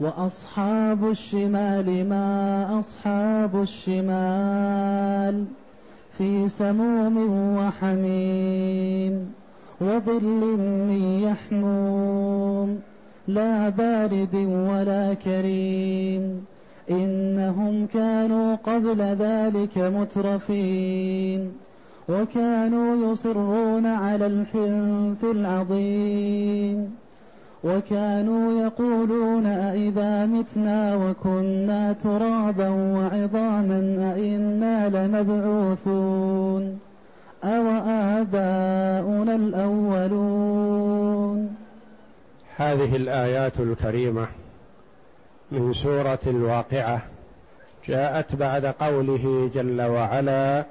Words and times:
وأصحاب 0.00 1.10
الشمال 1.10 2.08
ما 2.08 2.78
أصحاب 2.78 3.62
الشمال 3.62 5.44
في 6.18 6.48
سموم 6.48 7.16
وحميم 7.56 9.32
وظل 9.80 10.56
من 10.88 11.20
يحموم 11.22 12.80
لا 13.28 13.68
بارد 13.68 14.34
ولا 14.70 15.14
كريم 15.14 16.44
إنهم 16.90 17.86
كانوا 17.86 18.54
قبل 18.54 19.00
ذلك 19.02 19.78
مترفين 19.78 21.52
وكانوا 22.08 23.12
يصرون 23.12 23.86
على 23.86 24.26
الحنث 24.26 25.24
العظيم 25.24 27.05
وكانوا 27.66 28.62
يقولون 28.62 29.46
أئذا 29.46 30.26
متنا 30.26 30.96
وكنا 30.96 31.92
ترابا 31.92 32.68
وعظاما 32.68 34.12
أئنا 34.16 34.88
لمبعوثون 34.88 36.78
أو 37.44 37.68
آباؤنا 37.88 39.34
الأولون. 39.34 40.76
هذه 42.56 42.96
الآيات 42.96 43.60
الكريمة 43.60 44.26
من 45.52 45.72
سورة 45.72 46.18
الواقعة 46.26 47.02
جاءت 47.88 48.36
بعد 48.36 48.66
قوله 48.66 49.50
جل 49.54 49.82
وعلا 49.82 50.64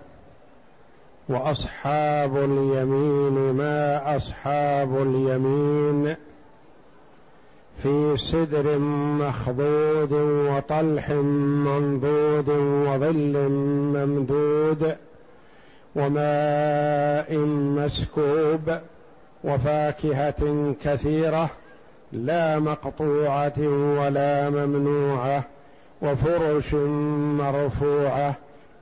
وأصحاب 1.29 2.37
اليمين 2.37 3.53
ما 3.53 4.15
أصحاب 4.15 5.01
اليمين 5.01 6.15
في 7.83 8.17
سدر 8.17 8.77
مخضود 9.19 10.11
وطلح 10.51 11.09
منضود 11.09 12.49
وظل 12.87 13.49
ممدود 13.95 14.95
وماء 15.95 17.37
مسكوب 17.77 18.77
وفاكهة 19.43 20.73
كثيرة 20.81 21.49
لا 22.11 22.59
مقطوعة 22.59 23.59
ولا 23.99 24.49
ممنوعة 24.49 25.43
وفرش 26.01 26.73
مرفوعة 27.39 28.35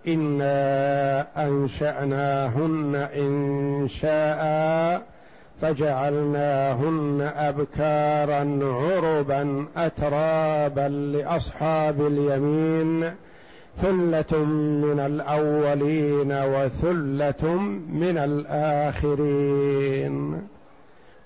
إنا 0.08 1.28
أنشأناهن 1.48 2.96
إن 2.96 3.88
شاء 3.88 5.12
فجعلناهن 5.64 7.31
أبكارا 7.36 8.59
عربا 8.61 9.66
أترابا 9.78 10.88
لأصحاب 10.89 12.02
اليمين 12.02 13.11
ثلة 13.78 14.38
من 14.86 15.00
الأولين 15.00 16.31
وثلة 16.31 17.56
من 17.89 18.17
الآخرين. 18.97 20.14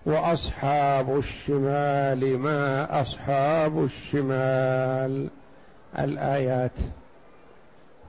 وأصحاب 0.06 1.18
الشمال 1.18 2.38
ما 2.38 3.02
أصحاب 3.02 3.84
الشمال. 3.84 5.28
الآيات. 6.00 6.80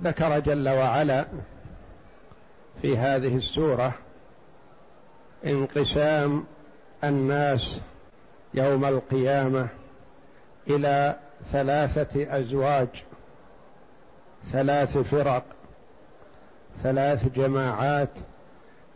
ذكر 0.03 0.39
جل 0.39 0.69
وعلا 0.69 1.25
في 2.83 2.97
هذه 2.97 3.37
السورة 3.37 3.93
انقسام 5.47 6.45
الناس 7.05 7.81
يوم 8.55 8.85
القيامة 8.85 9.69
إلى 10.71 11.17
ثلاثة 11.53 12.39
أزواج 12.39 12.89
ثلاث 14.53 14.99
فرق 14.99 15.45
ثلاث 16.83 17.29
جماعات 17.29 18.11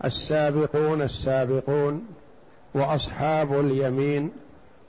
السابقون 0.05 1.03
السابقون 1.03 2.07
وأصحاب 2.75 3.61
اليمين 3.61 4.33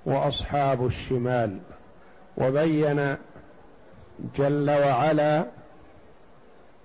وأصحاب 0.05 0.85
الشمال. 0.85 1.59
وبين 2.37 3.15
جل 4.35 4.69
وعلا 4.69 5.45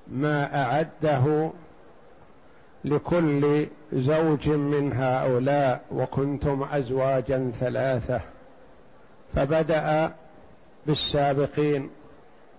ما 0.09 0.63
أعده 0.63 1.51
لكل 2.85 3.67
زوج 3.93 4.49
من 4.49 4.93
هؤلاء 4.93 5.85
وكنتم 5.91 6.67
ازواجا 6.73 7.53
ثلاثة. 7.61 8.21
فبدأ 9.35 10.13
بالسابقين 10.87 11.91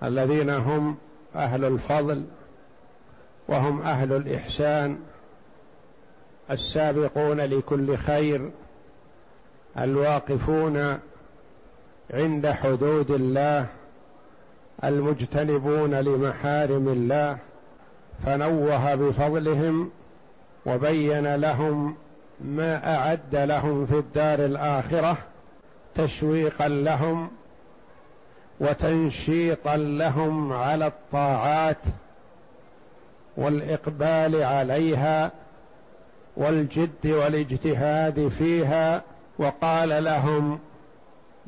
الذين 0.03 0.50
هم 0.50 0.97
أهل 1.35 1.66
الفضل 1.66 2.25
وهم 3.47 3.81
أهل 3.81 4.13
الإحسان 4.13 5.00
السابقون 6.51 7.41
لكل 7.41 7.97
خير 7.97 8.51
الواقفون 9.78 11.00
عند 12.13 12.47
حدود 12.47 13.12
الله 13.12 13.68
المجتنبون 14.84 15.96
لمحارم 15.96 16.88
الله 16.88 17.38
فنوه 18.25 18.96
بفضلهم 18.96 19.91
وبين 20.65 21.35
لهم 21.35 21.95
ما 22.41 22.95
أعد 22.95 23.35
لهم 23.35 23.85
في 23.85 23.93
الدار 23.93 24.45
الآخرة 24.45 25.17
تشويقا 25.95 26.67
لهم 26.67 27.29
وتنشيطا 28.59 29.77
لهم 29.77 30.53
على 30.53 30.87
الطاعات 30.87 31.77
والإقبال 33.37 34.43
عليها 34.43 35.31
والجد 36.37 37.07
والاجتهاد 37.07 38.27
فيها 38.27 39.01
وقال 39.37 40.03
لهم 40.03 40.59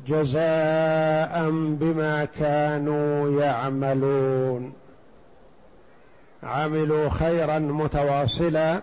جزاء 0.06 1.50
بما 1.50 2.28
كانوا 2.38 3.40
يعملون. 3.42 4.72
عملوا 6.42 7.08
خيرا 7.08 7.58
متواصلا 7.58 8.80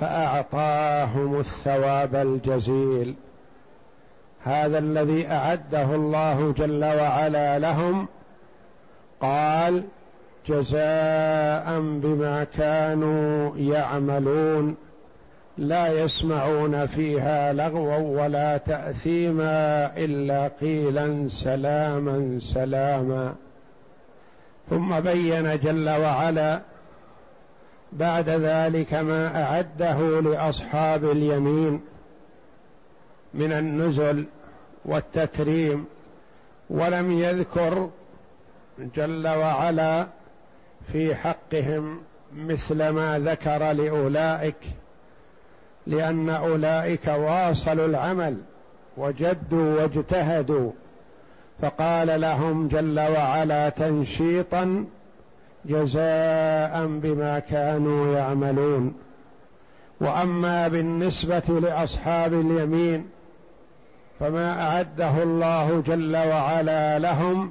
فأعطاهم 0.00 1.40
الثواب 1.40 2.14
الجزيل. 2.14 3.14
هذا 4.44 4.78
الذي 4.78 5.28
أعده 5.28 5.94
الله 5.94 6.54
جل 6.58 6.84
وعلا 6.84 7.58
لهم 7.58 8.08
قال 9.20 9.84
جزاء 10.46 11.80
بما 11.80 12.46
كانوا 12.56 13.56
يعملون. 13.56 14.76
لا 15.58 16.02
يسمعون 16.04 16.86
فيها 16.86 17.52
لغوا 17.52 18.22
ولا 18.22 18.56
تأثيما 18.56 19.90
إلا 19.96 20.48
قيلا 20.48 21.28
سلاما 21.28 22.38
سلاما. 22.40 23.34
ثم 24.70 25.00
بين 25.00 25.58
جل 25.58 25.88
وعلا 25.88 26.60
بعد 27.92 28.28
ذلك 28.28 28.94
ما 28.94 29.42
أعده 29.44 30.20
لأصحاب 30.20 31.04
اليمين 31.04 31.80
من 33.34 33.52
النزل 33.52 34.24
والتكريم 34.84 35.84
ولم 36.70 37.12
يذكر 37.12 37.90
جل 38.96 39.28
وعلا 39.28 40.06
في 40.92 41.14
حقهم 41.14 42.00
مثل 42.36 42.88
ما 42.88 43.18
ذكر 43.18 43.72
لأولئك 43.72 44.56
لأن 45.86 46.30
أولئك 46.30 47.06
واصلوا 47.06 47.86
العمل 47.86 48.36
وجدوا 48.96 49.80
واجتهدوا 49.82 50.72
فقال 51.62 52.20
لهم 52.20 52.68
جل 52.68 53.00
وعلا 53.00 53.68
تنشيطا 53.68 54.84
جزاء 55.64 56.86
بما 56.86 57.38
كانوا 57.38 58.16
يعملون. 58.18 58.94
وأما 60.00 60.68
بالنسبة 60.68 61.60
لأصحاب 61.60 62.34
اليمين 62.34 63.06
فما 64.20 64.62
أعده 64.62 65.22
الله 65.22 65.82
جل 65.86 66.16
وعلا 66.16 66.98
لهم 66.98 67.50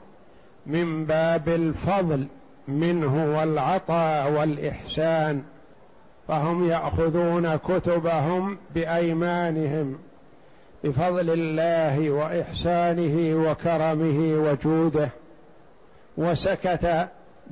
من 0.65 1.05
باب 1.05 1.49
الفضل 1.49 2.27
منه 2.67 3.37
والعطاء 3.37 4.31
والإحسان. 4.31 5.43
فهم 6.27 6.69
يأخذون 6.69 7.55
كتبهم 7.55 8.57
بأيمانهم 8.75 9.97
بفضل 10.83 11.29
الله 11.29 12.09
وإحسانه 12.09 13.49
وكرمه 13.49 14.49
وجوده. 14.49 15.09
وسكت 16.17 17.07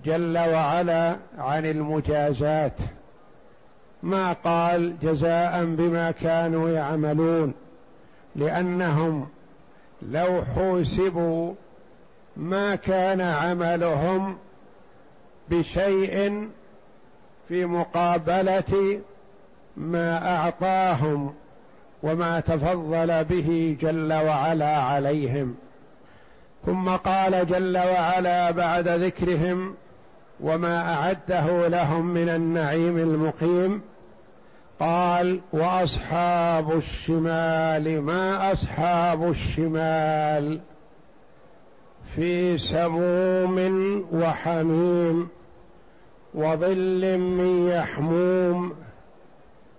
جل 0.06 0.38
وعلا 0.38 1.16
عن 1.38 1.66
المجازات. 1.66 2.74
ما 4.04 4.34
قال 4.34 5.00
جزاء 5.00 5.66
بما 5.66 6.12
كانوا 6.12 6.70
يعملون 6.70 7.54
لأنهم 8.36 9.28
لو 10.02 10.44
حوسبوا 10.56 11.54
ما 12.38 12.76
كان 12.76 13.22
عملهم 13.22 14.38
بشيء 15.50 16.48
في 17.48 17.66
مقابلة 17.66 19.02
ما 19.78 20.36
أعطاهم 20.36 21.34
وما 22.04 22.40
تفضل 22.40 23.24
به 23.24 23.78
جل 23.82 24.14
وعلا 24.14 24.78
عليهم. 24.78 25.56
ثم 26.66 26.90
قال 26.90 27.48
جل 27.48 27.78
وعلا 27.78 28.52
بعد 28.52 28.88
ذكرهم 28.88 29.76
وما 30.40 30.94
أعده 30.94 31.68
لهم 31.68 32.06
من 32.06 32.30
النعيم 32.30 32.98
المقيم. 32.98 33.82
قال 34.80 35.40
وأصحاب 35.54 36.78
الشمال 36.78 38.02
ما 38.02 38.52
أصحاب 38.52 39.30
الشمال؟ 39.30 40.60
في 42.16 42.58
سموم 42.58 43.58
وحميم 44.14 45.28
وظل 46.34 47.18
من 47.18 47.68
يحموم 47.68 48.74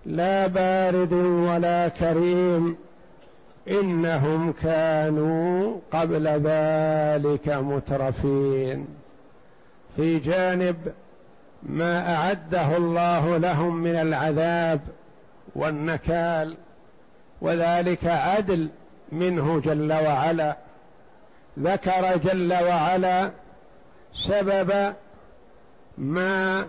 لا 0.06 0.46
بارد 0.46 1.12
ولا 1.12 1.88
كريم. 1.88 2.76
إنهم 3.68 4.52
كانوا 4.52 5.76
قبل 5.92 6.26
ذلك 6.28 7.48
مترفين. 7.48 9.05
في 9.96 10.18
جانب 10.18 10.76
ما 11.62 12.16
أعده 12.16 12.76
الله 12.76 13.36
لهم 13.36 13.76
من 13.76 13.96
العذاب 13.96 14.80
والنكال 15.54 16.56
وذلك 17.40 18.06
عدل 18.06 18.68
منه 19.12 19.60
جل 19.60 19.92
وعلا. 19.92 20.56
ذكر 21.58 22.16
جل 22.16 22.52
وعلا 22.52 23.30
سبب 24.14 24.94
ما 25.98 26.66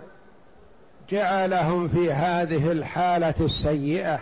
جعلهم 1.10 1.88
في 1.88 2.14
هذه 2.14 2.72
الحالة 2.72 3.34
السيئة 3.40 4.20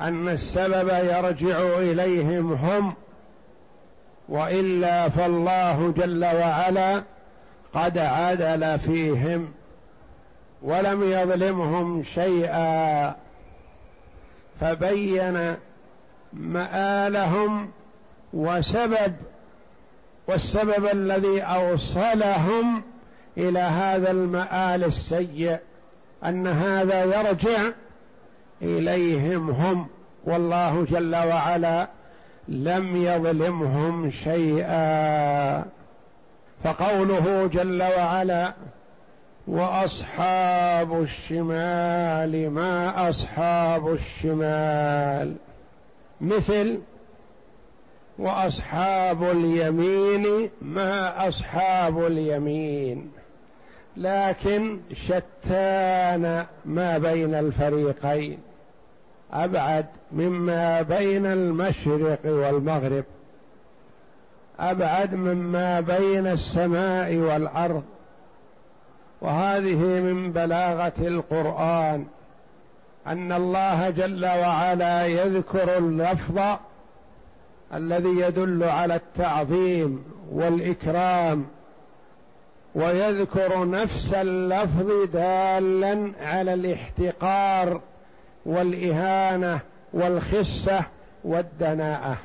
أن 0.00 0.28
السبب 0.28 0.88
يرجع 0.88 1.78
إليهم 1.78 2.52
هم 2.52 2.94
وإلا 4.28 5.08
فالله 5.08 5.94
جل 5.96 6.24
وعلا 6.24 7.02
قد 7.74 7.98
عدل 7.98 8.78
فيهم 8.78 9.48
ولم 10.62 11.02
يظلمهم 11.02 12.02
شيئا 12.02 13.14
فبين 14.60 15.56
مآلهم 16.32 17.70
وسبب 18.32 19.14
والسبب 20.26 20.86
الذي 20.92 21.42
أوصلهم 21.42 22.82
إلى 23.38 23.58
هذا 23.58 24.10
المآل 24.10 24.84
السيء 24.84 25.58
أن 26.24 26.46
هذا 26.46 27.04
يرجع 27.04 27.58
إليهم 28.62 29.50
هم 29.50 29.86
والله 30.24 30.84
جل 30.90 31.16
وعلا 31.16 31.88
لم 32.48 32.96
يظلمهم 32.96 34.10
شيئا. 34.10 35.64
فقوله 36.64 37.46
جل 37.46 37.82
وعلا 37.82 38.52
وأصحاب 39.46 41.02
الشمال 41.02 42.50
ما 42.50 43.08
أصحاب 43.08 43.92
الشمال. 43.92 45.34
مثل 46.20 46.80
وأصحاب 48.18 49.22
اليمين 49.22 50.50
ما 50.62 51.28
أصحاب 51.28 52.06
اليمين. 52.06 53.10
لكن 53.96 54.78
شتان 54.92 56.46
ما 56.64 56.98
بين 56.98 57.34
الفريقين. 57.34 58.38
أبعد 59.32 59.86
مما 60.12 60.82
بين 60.82 61.26
المشرق 61.26 62.20
والمغرب. 62.24 63.04
أبعد 64.60 65.14
مما 65.14 65.80
بين 65.80 66.26
السماء 66.26 67.16
والأرض. 67.16 67.82
وهذه 69.20 69.76
من 69.76 70.32
بلاغة 70.32 70.92
القرآن 70.98 72.06
أن 73.06 73.32
الله 73.32 73.90
جل 73.90 74.26
وعلا 74.26 75.06
يذكر 75.06 75.78
اللفظ 75.78 76.40
الذي 77.74 78.20
يدل 78.20 78.64
على 78.64 78.94
التعظيم 78.94 80.04
والإكرام 80.32 81.46
ويذكر 82.74 83.70
نفس 83.70 84.14
اللفظ 84.14 85.10
دالا 85.12 86.12
على 86.22 86.54
الاحتقار 86.54 87.80
والإهانة 88.46 89.60
والخسة 89.92 90.80
والدناءة. 91.24 92.16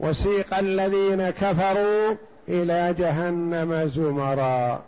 وسيق 0.00 0.58
الذين 0.58 1.30
كفروا 1.30 2.14
إلى 2.48 2.94
جهنم 2.98 3.88
زمرا. 3.88 4.82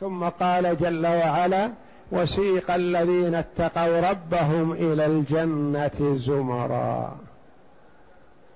ثم 0.00 0.24
قال 0.24 0.78
جل 0.78 1.06
وعلا 1.06 1.70
وسيق 2.12 2.70
الذين 2.70 3.34
اتقوا 3.34 4.10
ربهم 4.10 4.72
إلى 4.72 5.06
الجنة 5.06 6.16
زمرا. 6.18 7.16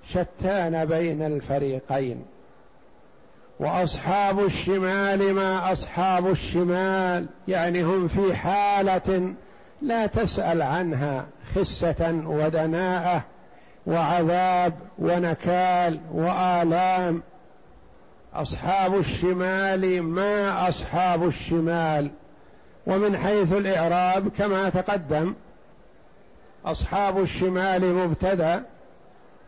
شتان 0.05 0.85
بين 0.85 1.23
الفريقين. 1.23 2.25
وأصحاب 3.61 4.45
الشمال 4.45 5.35
ما 5.35 5.73
أصحاب 5.73 6.27
الشمال 6.31 7.27
يعني 7.49 7.83
هم 7.83 8.09
في 8.09 8.35
حالة 8.35 9.35
لا 9.83 10.07
تسأل 10.07 10.63
عنها 10.63 11.27
خسة 11.55 12.23
ودناءة 12.27 13.25
وعذاب 13.87 14.75
ونكال 14.99 16.01
وآلام. 16.13 17.23
أصحاب 18.35 18.99
الشمال 18.99 20.03
ما 20.03 20.69
أصحاب 20.69 21.27
الشمال. 21.27 22.11
ومن 22.87 23.17
حيث 23.17 23.53
الإعراب 23.53 24.29
كما 24.29 24.69
تقدم 24.69 25.35
أصحاب 26.67 27.21
الشمال 27.21 27.95
مبتدأ 27.95 28.63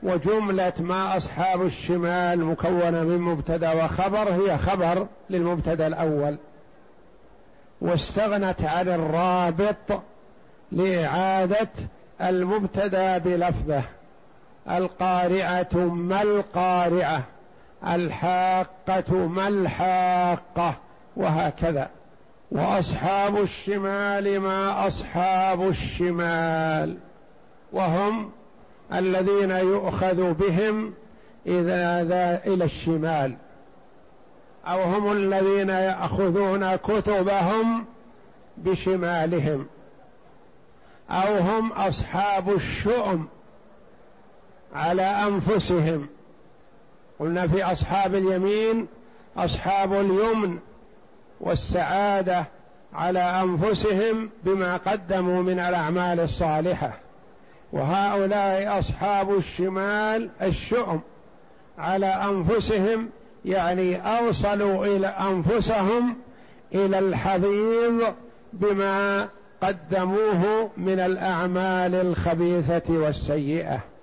وجملة 0.03 0.73
ما 0.81 1.17
أصحاب 1.17 1.63
الشمال 1.63 2.45
مكونة 2.45 3.03
من 3.03 3.19
مبتدأ 3.19 3.85
وخبر 3.85 4.33
هي 4.33 4.59
خبر 4.59 5.07
للمبتدأ 5.31 5.87
الأول. 5.87 6.37
واستغنت 7.81 8.63
عن 8.63 8.89
الرابط 8.89 10.03
لإعادة 10.73 11.71
المبتدأ 12.21 13.19
بلفظه. 13.19 13.83
القارعة 14.71 15.75
ما 15.75 16.23
القارعة؟ 16.23 17.23
الحاقة 17.87 19.17
ما 19.17 19.49
الحاقة؟ 19.49 20.75
وهكذا. 21.17 21.91
وأصحاب 22.51 23.37
الشمال 23.37 24.41
ما 24.41 24.87
أصحاب 24.87 25.69
الشمال. 25.69 26.97
وهم 27.73 28.31
الذين 28.95 29.51
يؤخذ 29.51 30.33
بهم 30.33 30.95
إذا 31.47 32.05
ذا 32.05 32.41
إلى 32.47 32.65
الشمال. 32.65 33.37
أو 34.67 34.83
هم 34.83 35.13
الذين 35.13 35.69
يأخذون 35.69 36.77
كتبهم 36.77 37.85
بشمالهم. 38.57 39.67
أو 41.11 41.39
هم 41.39 41.73
أصحاب 41.73 42.53
الشؤم. 42.53 43.29
على 44.75 45.03
أنفسهم. 45.03 46.07
قلنا 47.19 47.49
في 47.49 47.65
أصحاب 47.65 48.15
اليمين 48.15 48.87
أصحاب 49.37 49.93
اليمن 49.93 50.59
والسعادة 51.41 52.45
على 52.95 53.21
أنفسهم 53.21 54.31
بما 54.45 54.77
قدموا 54.77 55.43
من 55.43 55.59
الأعمال 55.61 56.21
الصالحة. 56.21 56.93
وهؤلاء 57.73 58.79
أصحاب 58.79 59.37
الشمال 59.37 60.31
الشؤم 60.43 61.01
على 61.79 62.07
أنفسهم 62.07 63.09
يعني 63.45 64.19
أوصلوا 64.19 64.87
إلى 64.87 65.07
أنفسهم 65.07 66.17
إلى 66.75 66.99
الحضيض 66.99 68.15
بما 68.53 69.29
قدموه 69.63 70.71
من 70.77 71.01
الأعمال 71.01 71.95
الخبيثة 71.95 72.83
والسيئة. 72.89 73.94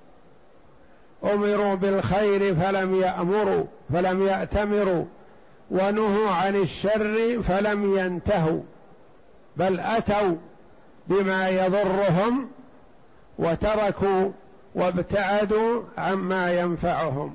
أمروا 1.24 1.76
بالخير 1.76 2.56
فلم 2.56 2.96
يأمروا 2.96 3.64
فلم 3.94 4.28
يأتمروا. 4.28 5.06
ونهوا 5.72 6.30
عن 6.30 6.56
الشر 6.56 7.42
فلم 7.42 7.98
ينتهوا 7.98 8.62
بل 9.58 9.80
أتوا 9.80 10.36
بما 11.08 11.50
يضرهم 11.50 12.48
وتركوا 13.40 14.32
وابتعدوا 14.76 15.82
عما 15.98 16.60
ينفعهم. 16.60 17.34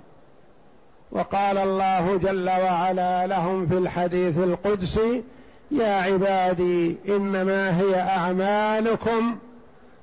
وقال 1.13 1.59
الله 1.59 2.17
جل 2.17 2.49
وعلا 2.49 3.27
لهم 3.27 3.67
في 3.67 3.79
الحديث 3.79 4.39
القدسي 4.39 5.23
يا 5.71 5.95
عبادي 5.95 6.97
إنما 7.09 7.81
هي 7.81 8.01
أعمالكم 8.01 9.39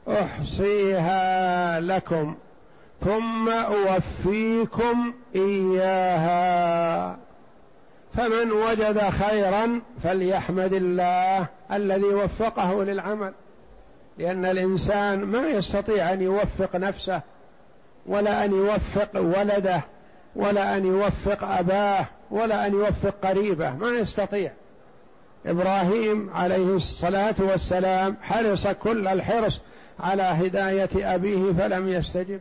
أحصيها 0.08 1.80
لكم. 1.80 2.36
ثم 3.04 3.50
أوفيكم 3.50 5.14
إياها. 5.36 7.18
فمن 8.14 8.52
وجد 8.52 9.00
خيرا 9.10 9.82
فليحمد 10.04 10.74
الله 10.74 11.46
الذي 11.72 12.06
وفقه 12.06 12.84
للعمل. 12.84 13.34
لأن 14.18 14.46
الإنسان 14.46 15.20
ما 15.24 15.48
يستطيع 15.48 16.14
أن 16.14 16.22
يوفق 16.22 16.76
نفسه 16.76 17.22
ولا 18.06 18.46
أن 18.46 18.52
يوفق 18.52 19.10
ولده 19.16 19.82
ولا 20.36 20.78
أن 20.78 20.86
يوفق 20.86 21.44
أباه 21.44 22.06
ولا 22.32 22.68
أن 22.68 22.74
يوفق 22.74 23.16
قريبه 23.24 23.76
ما 23.76 23.90
يستطيع. 23.90 24.52
إبراهيم 25.46 26.30
عليه 26.30 26.76
الصلاة 26.76 27.36
والسلام 27.40 28.18
حرص 28.22 28.68
كل 28.68 29.08
الحرص 29.08 29.60
على 30.00 30.24
هداية 30.24 31.16
أبيه 31.16 31.54
فلم 31.54 31.88
يستجب. 31.88 32.40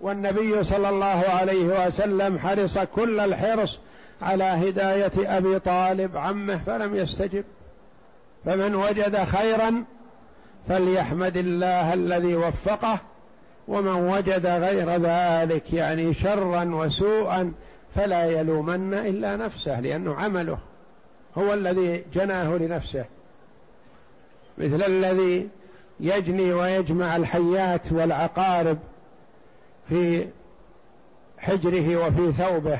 والنبي 0.00 0.62
صلى 0.62 0.88
الله 0.88 1.24
عليه 1.28 1.86
وسلم 1.86 2.38
حرص 2.38 2.78
كل 2.78 3.20
الحرص 3.20 3.78
على 4.22 4.44
هداية 4.44 5.12
أبي 5.16 5.58
طالب 5.58 6.16
عمه 6.16 6.60
فلم 6.66 6.96
يستجب. 6.96 7.44
فمن 8.44 8.74
وجد 8.74 9.24
خيرا 9.24 9.84
فليحمد 10.68 11.36
الله 11.36 11.94
الذي 11.94 12.36
وفقه 12.36 12.98
ومن 13.68 13.94
وجد 13.94 14.46
غير 14.46 14.90
ذلك 14.90 15.72
يعني 15.72 16.14
شرا 16.14 16.64
وسوءا 16.64 17.52
فلا 17.94 18.24
يلومن 18.24 18.94
إلا 18.94 19.36
نفسه 19.36 19.80
لأنه 19.80 20.14
عمله 20.14 20.58
هو 21.38 21.54
الذي 21.54 22.04
جناه 22.14 22.56
لنفسه. 22.56 23.04
مثل 24.58 24.82
الذي 24.82 25.48
يجني 26.00 26.52
ويجمع 26.52 27.16
الحيات 27.16 27.92
والعقارب 27.92 28.78
في 29.90 30.26
حجره 31.38 32.06
وفي 32.06 32.32
ثوبه 32.32 32.78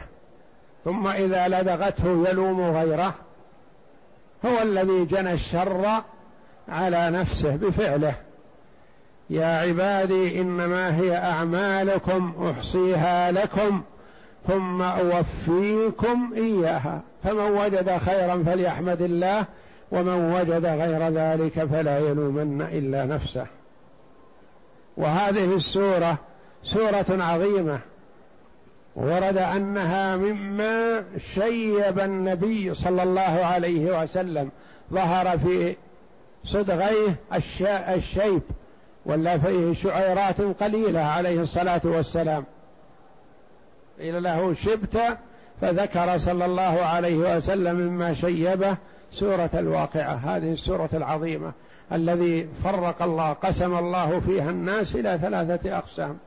ثم 0.85 1.07
إذا 1.07 1.49
لدغته 1.49 2.29
يلوم 2.29 2.61
غيره 2.61 3.15
هو 4.47 4.63
الذي 4.63 5.05
جنى 5.05 5.33
الشر 5.33 6.03
على 6.69 7.11
نفسه 7.11 7.57
بفعله. 7.57 8.15
يا 9.31 9.47
عبادي 9.47 10.41
إنما 10.41 10.97
هي 10.97 11.17
أعمالكم 11.17 12.51
أحصيها 12.51 13.33
لكم 13.33 13.83
ثم 14.47 14.83
أوفيكم 14.83 16.33
إياها. 16.37 17.01
فمن 17.25 17.51
وجد 17.51 17.97
خيرا 17.97 18.43
فليحمد 18.47 19.03
الله 19.03 19.45
ومن 19.93 20.33
وجد 20.33 20.67
غير 20.67 21.09
ذلك 21.09 21.65
فلا 21.65 21.99
يلومن 21.99 22.63
إلا 22.63 23.05
نفسه. 23.05 23.47
وهذه 24.97 25.55
السورة 25.55 26.19
سورة 26.65 27.07
عظيمة 27.11 27.81
ورد 28.97 29.37
أنها 29.37 30.17
مما 30.17 31.05
شيب 31.35 31.99
النبي 31.99 32.75
صلى 32.75 33.03
الله 33.03 33.21
عليه 33.21 34.03
وسلم. 34.03 34.51
ظهر 34.93 35.39
في 35.39 35.77
صدغيه 36.45 37.17
الشيب 37.95 38.43
ولا 39.07 39.39
فيه 39.39 39.75
شعيرات 39.75 40.41
قليلة 40.41 41.01
عليه 41.01 41.41
الصلاة 41.41 41.81
والسلام. 41.85 42.45
قيل 43.99 44.23
له 44.23 44.55
شبت 44.55 45.19
فذكر 45.61 46.19
صلى 46.19 46.45
الله 46.45 46.81
عليه 46.83 47.37
وسلم 47.37 47.77
مما 47.77 48.15
شيبه 48.15 48.77
سورة 49.13 49.51
الواقعة 49.55 50.15
هذه 50.15 50.53
السورة 50.53 50.91
العظيمة 50.93 51.53
الذي 51.93 52.49
فرق 52.65 53.03
الله 53.03 53.33
قسم 53.33 53.79
الله 53.79 54.21
فيها 54.21 54.51
الناس 54.51 54.97
إلى 54.97 55.19
ثلاثة 55.23 55.79
أقسام. 55.79 56.19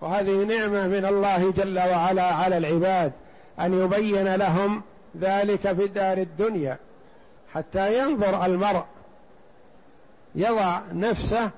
وهذه 0.00 0.44
نعمة 0.44 0.86
من 0.86 1.04
الله 1.04 1.52
جل 1.52 1.78
وعلا 1.78 2.34
على 2.34 2.58
العباد 2.58 3.12
أن 3.60 3.84
يبين 3.84 4.34
لهم 4.34 4.82
ذلك 5.20 5.72
في 5.72 5.84
الدار 5.84 6.18
الدنيا 6.18 6.78
حتى 7.54 7.98
ينظر 7.98 8.44
المرء 8.44 8.84
يضع 10.34 10.80
نفسه 10.92 11.50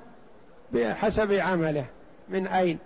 بحسب 0.73 1.33
عمله 1.33 1.85
من 2.29 2.47
أين؟ 2.47 2.79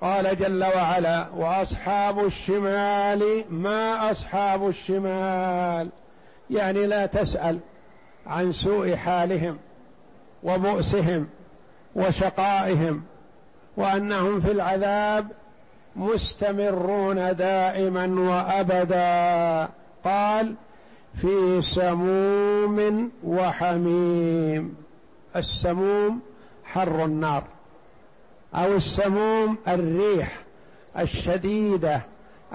قال 0.00 0.38
جل 0.38 0.64
وعلا 0.64 1.28
وأصحاب 1.36 2.26
الشمال 2.26 3.44
ما 3.50 4.10
أصحاب 4.10 4.68
الشمال؟ 4.68 5.88
يعني 6.50 6.86
لا 6.86 7.06
تسأل 7.06 7.58
عن 8.26 8.52
سوء 8.52 8.96
حالهم 8.96 9.58
وبؤسهم 10.42 11.28
وشقائهم. 11.94 13.02
وأنهم 13.76 14.40
في 14.40 14.52
العذاب 14.52 15.28
مستمرون 15.96 17.36
دائما 17.36 18.06
وأبدا. 18.06 19.68
قال 20.04 20.54
في 21.14 21.62
سموم 21.62 23.10
وحميم. 23.24 24.74
السموم 25.36 26.20
حر 26.64 27.04
النار 27.04 27.44
أو 28.54 28.76
السموم 28.76 29.56
الريح 29.68 30.38
الشديدة 30.98 32.02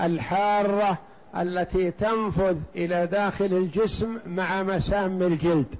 الحارة 0.01 0.97
التي 1.37 1.91
تنفذ 1.91 2.57
إلى 2.75 3.07
داخل 3.07 3.45
الجسم 3.45 4.17
مع 4.27 4.63
مسام 4.63 5.21
الجلد. 5.21 5.75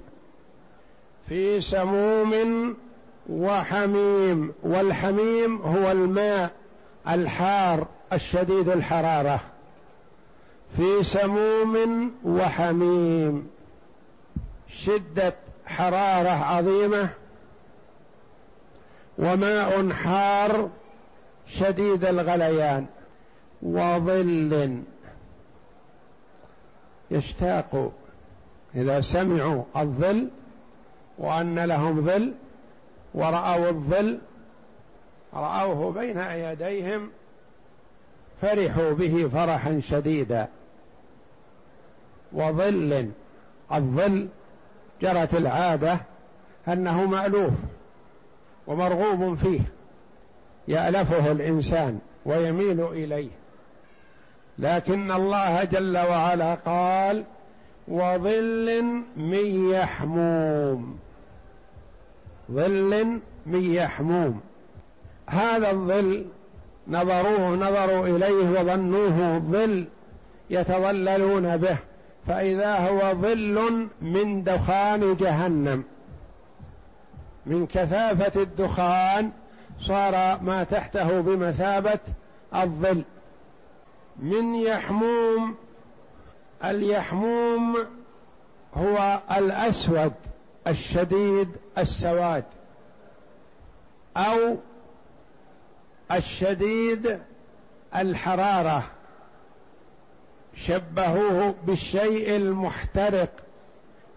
في 1.28 1.60
سموم 1.60 2.76
وحميم 3.28 4.52
والحميم 4.62 5.62
هو 5.62 5.92
الماء 5.92 6.50
الحار 7.08 7.86
الشديد 8.12 8.68
الحرارة. 8.68 9.40
في 10.76 11.04
سموم 11.04 12.12
وحميم. 12.24 13.50
شدة 14.68 15.34
حرارة 15.66 16.44
عظيمة. 16.44 17.08
وماء 19.18 19.90
حار 19.90 20.70
شديد 21.46 22.04
الغليان. 22.04 22.86
وظل. 23.62 24.82
يشتاق 27.10 27.92
إذا 28.74 29.00
سمعوا 29.00 29.64
الظل 29.76 30.28
وأن 31.18 31.58
لهم 31.58 32.04
ظل 32.04 32.32
ورأوا 33.14 33.68
الظل 33.68 34.18
رأوه 35.34 35.92
بين 35.92 36.18
يديهم 36.18 37.10
فرحوا 38.42 38.90
به 38.92 39.28
فرحا 39.28 39.80
شديدا. 39.80 40.48
وظل 42.32 43.10
الظل 43.72 44.28
جرت 45.02 45.34
العادة 45.34 45.98
أنه 46.68 47.04
مألوف 47.04 47.52
ومرغوب 48.66 49.34
فيه 49.34 49.60
يألفه 50.68 51.32
الإنسان 51.32 51.98
ويميل 52.26 52.80
إليه. 52.80 53.30
لكن 54.58 55.12
الله 55.12 55.64
جل 55.64 55.98
وعلا 55.98 56.54
قال 56.54 57.24
وظل 57.88 58.82
من 59.16 59.70
يحموم. 59.70 60.98
ظل 62.52 63.20
من 63.46 63.64
يحموم 63.64 64.40
هذا 65.26 65.70
الظل 65.70 66.24
نظروه 66.88 67.48
نظروا 67.48 68.06
إليه 68.06 68.60
وظنوه 68.60 69.38
ظل 69.38 69.86
يتظللون 70.50 71.56
به 71.56 71.76
فإذا 72.28 72.74
هو 72.74 73.14
ظل 73.14 73.88
من 74.02 74.42
دخان 74.44 75.16
جهنم. 75.16 75.84
من 77.46 77.66
كثافة 77.66 78.42
الدخان 78.42 79.30
صار 79.80 80.42
ما 80.42 80.64
تحته 80.64 81.20
بمثابة 81.20 81.98
الظل. 82.54 83.02
من 84.18 84.54
يحموم 84.54 85.54
اليحموم 86.64 87.76
هو 88.74 89.20
الأسود. 89.38 90.12
الشديد 90.68 91.48
السواد 91.78 92.44
أو 94.16 94.56
الشديد 96.12 97.18
الحرارة 97.96 98.84
شبهوه 100.54 101.54
بالشيء 101.66 102.36
المحترق 102.36 103.32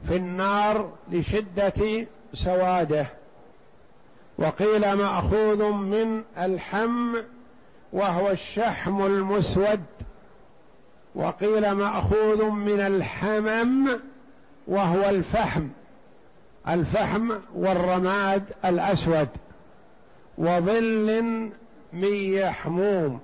في 0.08 0.16
النار 0.16 0.94
لشدة 1.12 2.08
سواده. 2.34 3.06
وقيل 4.38 4.94
مأخوذ 4.94 5.72
من 5.72 6.24
الحم 6.38 7.16
وهو 7.94 8.30
الشحم 8.30 9.06
المسود. 9.06 9.84
وقيل 11.16 11.72
مأخوذ 11.72 12.44
من 12.44 12.80
الحمم 12.80 14.00
وهو 14.68 15.10
الفحم. 15.10 15.68
الفحم 16.68 17.32
والرماد 17.56 18.44
الأسود 18.66 19.28
وظل 20.38 21.24
من 21.94 22.14
يحموم 22.14 23.20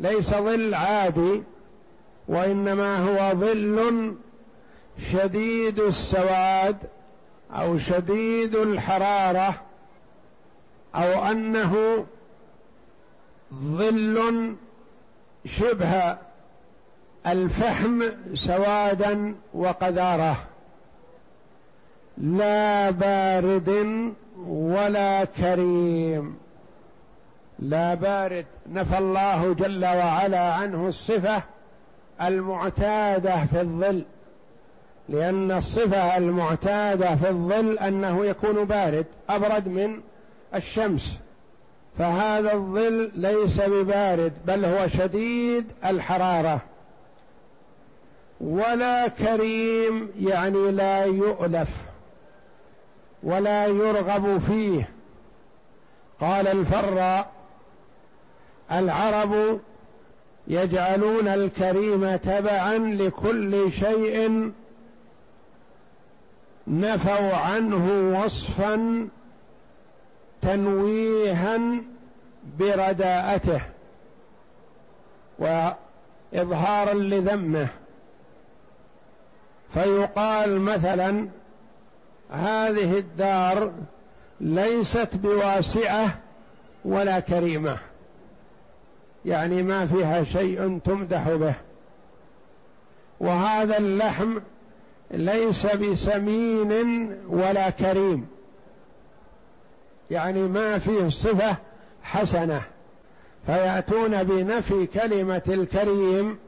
ليس 0.00 0.30
ظل 0.30 0.74
عادي 0.74 1.42
وإنما 2.28 2.96
هو 2.96 3.34
ظل 3.34 4.14
شديد 5.12 5.80
السواد 5.80 6.76
أو 7.52 7.78
شديد 7.78 8.56
الحرارة 8.56 9.54
أو 10.94 11.24
أنه 11.30 12.04
ظل 13.54 14.56
شبه 15.46 16.18
الفحم 17.26 18.02
سوادا 18.34 19.34
وقذارة. 19.54 20.36
لا 22.20 22.90
بارد 22.90 24.12
ولا 24.46 25.24
كريم. 25.24 26.36
لا 27.58 27.94
بارد. 27.94 28.46
نفى 28.72 28.98
الله 28.98 29.54
جل 29.54 29.84
وعلا 29.84 30.52
عنه 30.52 30.88
الصفة 30.88 31.42
المعتادة 32.22 33.46
في 33.46 33.60
الظل. 33.60 34.04
لأن 35.08 35.50
الصفة 35.50 36.16
المعتادة 36.16 37.16
في 37.16 37.28
الظل 37.28 37.78
أنه 37.78 38.26
يكون 38.26 38.64
بارد 38.64 39.06
أبرد 39.30 39.68
من 39.68 40.00
الشمس. 40.54 41.18
فهذا 41.98 42.52
الظل 42.52 43.10
ليس 43.14 43.60
ببارد 43.60 44.32
بل 44.46 44.64
هو 44.64 44.88
شديد 44.88 45.64
الحرارة. 45.86 46.60
ولا 48.40 49.08
كريم 49.08 50.08
يعني 50.20 50.70
لا 50.70 51.04
يؤلف. 51.04 51.89
ولا 53.22 53.66
يرغب 53.66 54.38
فيه. 54.38 54.88
قال 56.20 56.48
الفراء 56.48 57.32
العرب 58.72 59.60
يجعلون 60.48 61.28
الكريم 61.28 62.16
تبعا 62.16 62.78
لكل 62.78 63.72
شيء 63.72 64.52
نفوا 66.66 67.36
عنه 67.36 68.18
وصفا 68.20 69.08
تنويها 70.42 71.58
برداءته 72.58 73.60
واظهارا 75.38 76.94
لذمه. 76.94 77.68
فيقال 79.74 80.60
مثلا 80.60 81.28
هذه 82.30 82.98
الدار 82.98 83.72
ليست 84.40 85.08
بواسعة 85.16 86.18
ولا 86.84 87.20
كريمة. 87.20 87.78
يعني 89.24 89.62
ما 89.62 89.86
فيها 89.86 90.24
شيء 90.24 90.78
تمدح 90.84 91.28
به. 91.28 91.54
وهذا 93.20 93.78
اللحم 93.78 94.38
ليس 95.10 95.66
بسمين 95.66 96.72
ولا 97.28 97.70
كريم. 97.70 98.26
يعني 100.10 100.42
ما 100.42 100.78
فيه 100.78 101.08
صفة 101.08 101.56
حسنة. 102.02 102.62
فيأتون 103.46 104.22
بنفي 104.22 104.86
كلمة 104.86 105.42
الكريم 105.48 106.38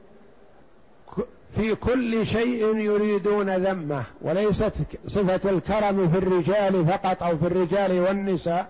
في 1.57 1.75
كل 1.75 2.27
شيء 2.27 2.77
يريدون 2.77 3.51
ذمه 3.51 4.05
وليست 4.21 4.73
صفة 5.07 5.51
الكرم 5.51 6.09
في 6.09 6.19
الرجال 6.19 6.87
فقط 6.87 7.23
أو 7.23 7.39
في 7.39 7.47
الرجال 7.47 8.01
والنساء 8.01 8.67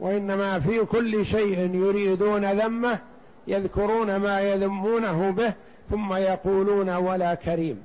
وإنما 0.00 0.60
في 0.60 0.78
كل 0.78 1.26
شيء 1.26 1.74
يريدون 1.74 2.52
ذمه 2.52 2.98
يذكرون 3.46 4.16
ما 4.16 4.40
يذمونه 4.40 5.30
به 5.30 5.54
ثم 5.90 6.14
يقولون 6.14 6.90
ولا 6.90 7.34
كريم. 7.34 7.82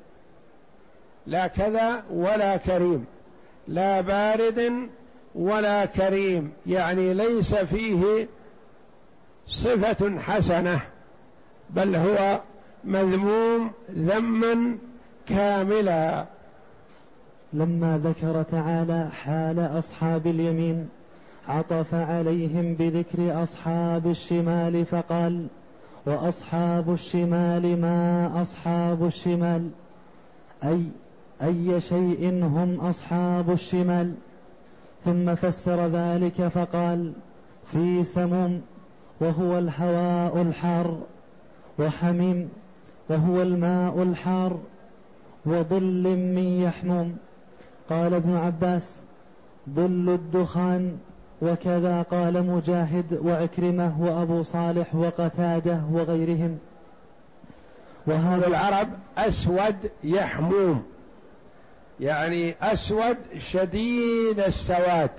لا 1.27 1.47
كذا 1.47 2.03
ولا 2.13 2.57
كريم. 2.57 3.05
لا 3.67 4.01
بارد 4.01 4.89
ولا 5.35 5.85
كريم. 5.85 6.51
يعني 6.67 7.13
ليس 7.13 7.55
فيه 7.55 8.27
صفة 9.47 10.19
حسنة 10.19 10.81
بل 11.69 11.95
هو 11.95 12.39
مذموم 12.83 13.71
ذما 13.91 14.77
كاملا. 15.27 16.25
لما 17.53 17.97
ذكر 17.97 18.43
تعالى 18.43 19.09
حال 19.11 19.59
أصحاب 19.59 20.27
اليمين 20.27 20.89
عطف 21.47 21.93
عليهم 21.93 22.73
بذكر 22.73 23.43
أصحاب 23.43 24.07
الشمال 24.07 24.85
فقال 24.85 25.47
وأصحاب 26.05 26.93
الشمال 26.93 27.81
ما 27.81 28.31
أصحاب 28.41 29.05
الشمال؟ 29.05 29.69
أي 30.63 30.83
أي 31.43 31.81
شيء 31.81 32.29
هم 32.43 32.79
أصحاب 32.81 33.51
الشمال؟ 33.51 34.13
ثم 35.05 35.35
فسر 35.35 35.87
ذلك 35.87 36.47
فقال 36.47 37.13
في 37.71 38.03
سموم 38.03 38.61
وهو 39.21 39.57
الهواء 39.57 40.41
الحار 40.41 40.97
وحميم 41.79 42.49
وهو 43.09 43.41
الماء 43.41 44.03
الحار 44.03 44.59
وظل 45.45 46.17
من 46.17 46.61
يحموم. 46.63 47.17
قال 47.89 48.13
ابن 48.13 48.35
عباس 48.35 48.95
ظل 49.69 50.09
الدخان 50.09 50.97
وكذا 51.41 52.01
قال 52.01 52.45
مجاهد 52.47 53.19
وعكرمة 53.23 54.01
وأبو 54.01 54.43
صالح 54.43 54.95
وقتادة 54.95 55.81
وغيرهم. 55.91 56.57
وهذا 58.07 58.47
العرب 58.47 58.87
أسود 59.17 59.75
يحموم. 60.03 60.83
يعني 61.99 62.55
أسود 62.61 63.17
شديد 63.37 64.39
السواد. 64.39 65.11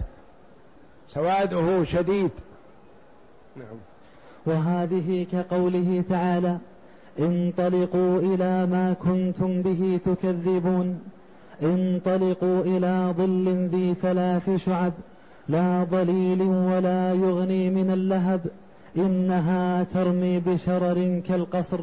سواده 1.08 1.84
شديد. 1.84 2.30
نعم. 3.56 3.78
وهذه 4.46 5.26
كقوله 5.32 6.04
تعالى 6.08 6.58
انطلقوا 7.18 8.18
إلى 8.18 8.66
ما 8.66 8.92
كنتم 8.92 9.62
به 9.62 10.00
تكذبون. 10.04 11.00
انطلقوا 11.62 12.60
إلى 12.60 13.14
ظل 13.18 13.68
ذي 13.72 13.94
ثلاث 13.94 14.50
شعب 14.56 14.92
لا 15.48 15.84
ضليل 15.84 16.42
ولا 16.42 17.14
يغني 17.14 17.70
من 17.70 17.90
اللهب. 17.90 18.40
إنها 18.96 19.82
ترمي 19.82 20.38
بشرر 20.38 21.22
كالقصر 21.28 21.80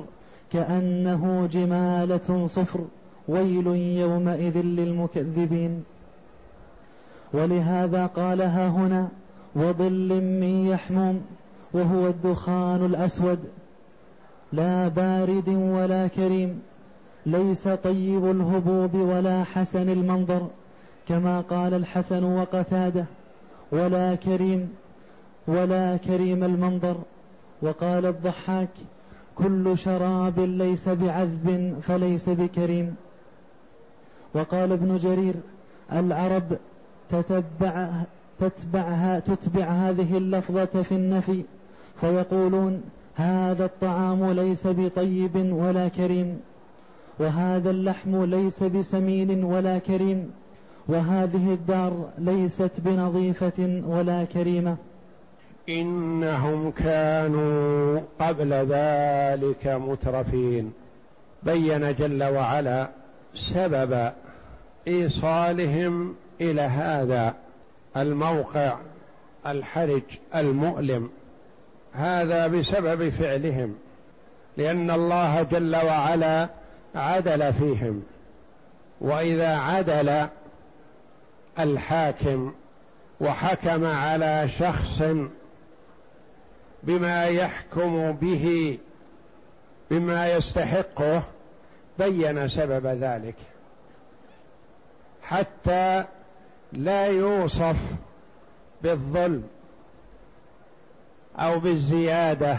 كأنه 0.52 1.50
جمالة 1.52 2.48
صفر. 2.48 2.80
ويل 3.28 3.68
يومئذ 3.98 4.58
للمكذبين. 4.58 5.84
ولهذا 7.34 8.06
قالها 8.06 8.68
هنا 8.70 9.08
وظل 9.56 10.22
من 10.22 10.68
يحموم 10.68 11.22
وهو 11.74 12.08
الدخان 12.08 12.86
الأسود. 12.86 13.40
لا 14.54 14.88
بارد 14.88 15.50
ولا 15.50 16.08
كريم 16.08 16.62
ليس 17.26 17.68
طيب 17.68 18.32
الهبوب 18.32 18.96
ولا 18.96 19.44
حسن 19.44 19.90
المنظر 19.90 20.48
كما 21.08 21.42
قال 21.42 21.74
الحسن 21.74 22.24
وقتاده 22.24 23.06
ولا 23.72 24.16
كريم 24.16 24.70
ولا 25.48 25.98
كريم 25.98 26.44
المنظر. 26.44 26.98
وقال 27.62 28.06
الضحاك 28.06 28.70
كل 29.36 29.78
شراب 29.78 30.40
ليس 30.40 30.90
بعذب 30.90 31.80
فليس 31.82 32.30
بكريم. 32.30 32.96
وقال 34.34 34.72
ابن 34.72 34.98
جرير 34.98 35.34
العرب 35.92 36.58
تتبع 37.10 37.90
تتبعها 38.40 39.20
تتبع 39.20 39.66
هذه 39.66 40.18
اللفظة 40.18 40.84
في 40.84 40.92
النفي 40.92 41.44
فيقولون 42.02 42.82
هذا 43.18 43.66
الطعام 43.66 44.32
ليس 44.32 44.68
بطيب 44.68 45.36
ولا 45.36 45.88
كريم 45.88 46.40
وهذا 47.20 47.70
اللحم 47.70 48.24
ليس 48.24 48.64
بسمين 48.64 49.44
ولا 49.44 49.80
كريم 49.80 50.32
وهذه 50.88 51.54
الدار 51.54 52.10
ليست 52.18 52.72
بنظيفة 52.78 53.82
ولا 53.88 54.26
كريمة. 54.26 54.78
إنهم 55.70 56.72
كانوا 56.72 58.00
قبل 58.20 58.54
ذلك 58.54 59.68
مترفين. 59.68 60.74
بين 61.44 61.96
جل 61.96 62.24
وعلا 62.24 62.90
سبب 63.36 64.12
إيصالهم 64.88 66.16
إلى 66.42 66.62
هذا 66.62 67.36
الموقع 67.98 68.78
الحرج 69.48 70.02
المؤلم. 70.36 71.10
هذا 71.98 72.48
بسبب 72.48 73.10
فعلهم 73.10 73.76
لأن 74.58 74.92
الله 74.92 75.44
جل 75.44 75.76
وعلا 75.76 76.50
عدل 76.96 77.54
فيهم. 77.54 78.04
وإذا 79.02 79.58
عدل 79.58 80.28
الحاكم 81.60 82.54
وحكم 83.20 83.86
على 83.86 84.50
شخص 84.60 85.04
بما 86.84 87.26
يحكم 87.26 88.12
به 88.12 88.78
بما 89.92 90.34
يستحقه 90.34 91.24
بين 92.00 92.48
سبب 92.48 92.88
ذلك. 92.88 93.36
حتى 95.22 96.04
لا 96.74 97.06
يوصف 97.08 97.78
بالظلم. 98.82 99.44
أو 101.40 101.60
بالزيادة 101.60 102.58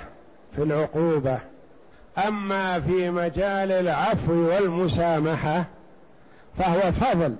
في 0.57 0.63
العقوبة. 0.63 1.39
أما 2.27 2.81
في 2.81 3.11
مجال 3.11 3.73
العفو 3.73 4.33
والمسامحة 4.33 5.65
فهو 6.59 6.93
فضل 6.93 7.37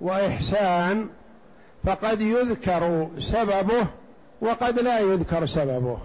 وإحسان 0.00 1.08
فقد 1.84 2.20
يذكر 2.20 3.08
سببه 3.18 3.86
وقد 4.40 4.78
لا 4.78 4.98
يذكر 5.00 5.46
سببه 5.46 5.98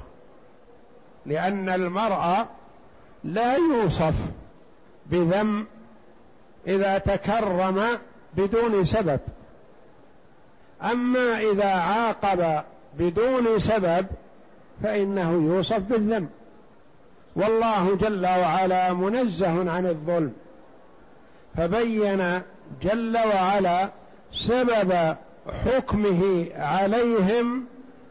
لأن 1.26 1.70
المرء 1.70 2.46
لا 3.24 3.56
يوصف 3.56 4.14
بذم 5.06 5.66
إذا 6.68 6.98
تكرم 6.98 7.84
بدون 8.34 8.86
سبب. 8.86 9.20
أما 10.84 11.40
إذا 11.40 11.74
عاقب 11.74 12.64
بدون 13.00 13.60
سبب 13.60 14.06
فإنه 14.84 15.32
يوصف 15.32 15.80
بالذم 15.80 16.30
والله 17.36 17.96
جل 17.96 18.26
وعلا 18.26 18.94
منزه 18.94 19.72
عن 19.72 19.86
الظلم. 19.86 20.34
فبين 21.58 22.42
جل 22.82 23.18
وعلا 23.18 23.90
سبب 24.34 25.16
حكمه 25.66 26.48
عليهم 26.56 27.66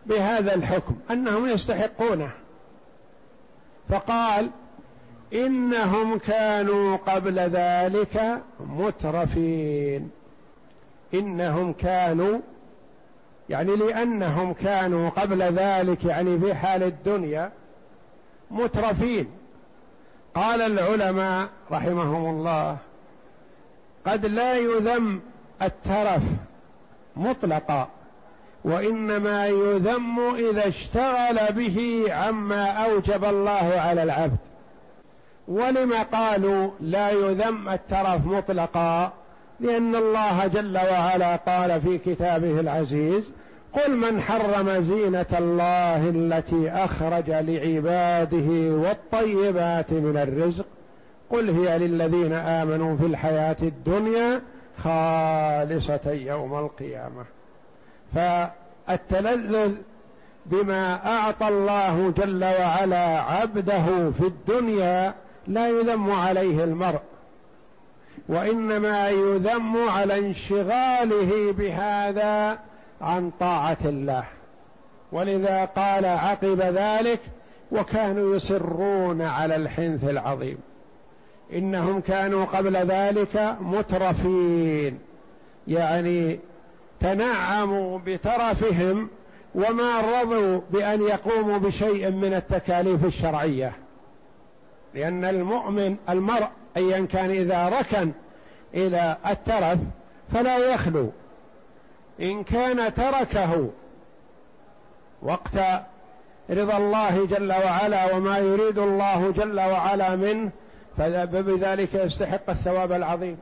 بهذا 0.07 0.55
الحكم 0.55 0.95
أنهم 1.11 1.49
يستحقونه. 1.49 2.31
فقال 3.89 4.51
إنهم 5.35 6.19
كانوا 6.19 6.97
قبل 6.97 7.39
ذلك 7.39 8.43
مترفين. 8.61 10.11
إنهم 11.15 11.73
كانوا 11.73 12.39
يعني 13.51 13.77
لأنهم 13.77 14.53
كانوا 14.53 15.11
قبل 15.11 15.43
ذلك 15.43 16.05
يعني 16.05 16.39
في 16.39 16.55
حال 16.55 16.83
الدنيا 16.83 17.53
مترفين. 18.51 19.27
قال 20.35 20.61
العلماء 20.61 21.49
رحمهم 21.73 22.31
الله 22.31 22.77
قد 24.07 24.27
لا 24.27 24.57
يذم 24.57 25.21
الترف 25.63 26.23
مطلقا 27.17 27.89
وإنما 28.65 29.47
يذم 29.47 30.35
إذا 30.35 30.69
اشتغل 30.69 31.53
به 31.53 32.05
عما 32.09 32.65
أوجب 32.65 33.25
الله 33.25 33.75
على 33.77 34.03
العبد. 34.03 34.39
ولم 35.49 35.93
قالوا 36.13 36.71
لا 36.81 37.11
يذم 37.11 37.69
الترف 37.69 38.27
مطلقا؟ 38.27 39.13
لأن 39.61 39.95
الله 39.95 40.47
جل 40.47 40.79
وعلا 40.79 41.37
قال 41.37 41.81
في 41.81 41.99
كتابه 41.99 42.61
العزيز 42.61 43.31
قل 43.73 43.97
من 43.97 44.21
حرم 44.23 44.81
زينة 44.81 45.27
الله 45.39 46.09
التي 46.09 46.71
أخرج 46.71 47.31
لعباده 47.31 48.75
والطيبات 48.75 49.93
من 49.93 50.17
الرزق 50.17 50.67
قل 51.31 51.51
هي 51.51 51.79
للذين 51.79 52.33
آمنوا 52.33 52.97
في 52.97 53.07
الحياة 53.07 53.57
الدنيا 53.63 54.41
خالصة 54.79 56.11
يوم 56.11 56.59
القيامة. 56.59 57.25
فالتلذذ 58.15 59.73
بما 60.47 61.07
أعطى 61.07 61.49
الله 61.49 62.13
جل 62.19 62.45
وعلا 62.45 63.21
عبده 63.21 64.11
في 64.11 64.27
الدنيا 64.27 65.15
لا 65.47 65.69
يذم 65.69 66.11
عليه 66.11 66.65
المرء 66.65 67.01
وإنما 68.29 69.11
يذم 69.11 69.89
على 69.89 70.19
انشغاله 70.19 71.53
بهذا 71.53 72.59
عن 73.01 73.31
طاعة 73.41 73.79
الله. 73.85 74.25
ولذا 75.13 75.65
قال 75.65 76.05
عقب 76.05 76.61
ذلك 76.61 77.21
وكانوا 77.73 78.37
يصرون 78.37 79.23
على 79.23 79.57
الحنث 79.57 80.05
العظيم. 80.05 80.59
إنهم 81.53 82.01
كانوا 82.01 82.45
قبل 82.45 82.77
ذلك 82.77 83.57
مترفين. 83.61 84.99
يعني 85.69 86.41
تنعموا 87.01 87.99
بترفهم 88.07 89.09
وما 89.55 90.01
رضوا 90.01 90.61
بأن 90.71 91.03
يقوموا 91.03 91.59
بشيء 91.59 92.11
من 92.11 92.35
التكاليف 92.35 93.05
الشرعية. 93.05 93.73
لأن 94.95 95.25
المؤمن 95.25 95.97
المرء 96.09 96.49
ايا 96.77 97.07
كان 97.13 97.31
إذا 97.31 97.69
ركن 97.69 98.13
إلى 98.75 99.17
الترف 99.31 99.79
فلا 100.33 100.59
يخلو. 100.59 101.11
إن 102.21 102.45
كان 102.45 102.95
تركه 102.95 103.71
وقت 105.23 105.57
رضا 106.51 106.77
الله 106.77 107.27
جل 107.27 107.53
وعلا 107.53 108.15
وما 108.15 108.39
يريد 108.39 108.79
الله 108.79 109.31
جل 109.31 109.61
وعلا 109.61 110.17
منه 110.17 110.51
فبذلك 110.97 111.95
يستحق 111.95 112.51
الثواب 112.51 112.93
العظيم. 112.93 113.39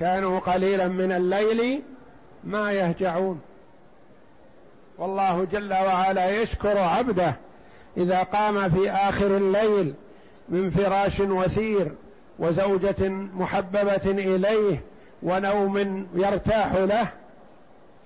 كانوا 0.00 0.38
قليلا 0.38 0.88
من 0.88 1.12
الليل 1.12 1.82
ما 2.44 2.72
يهجعون. 2.72 3.40
والله 4.98 5.46
جل 5.52 5.72
وعلا 5.72 6.30
يشكر 6.30 6.78
عبده 6.78 7.34
إذا 7.96 8.22
قام 8.22 8.70
في 8.70 8.90
آخر 8.90 9.36
الليل 9.36 9.94
من 10.48 10.70
فراش 10.70 11.20
وثير 11.20 11.92
وزوجة 12.38 13.08
محببة 13.08 14.00
إليه 14.04 14.80
ونوم 15.22 16.06
يرتاح 16.14 16.72
له 16.74 17.06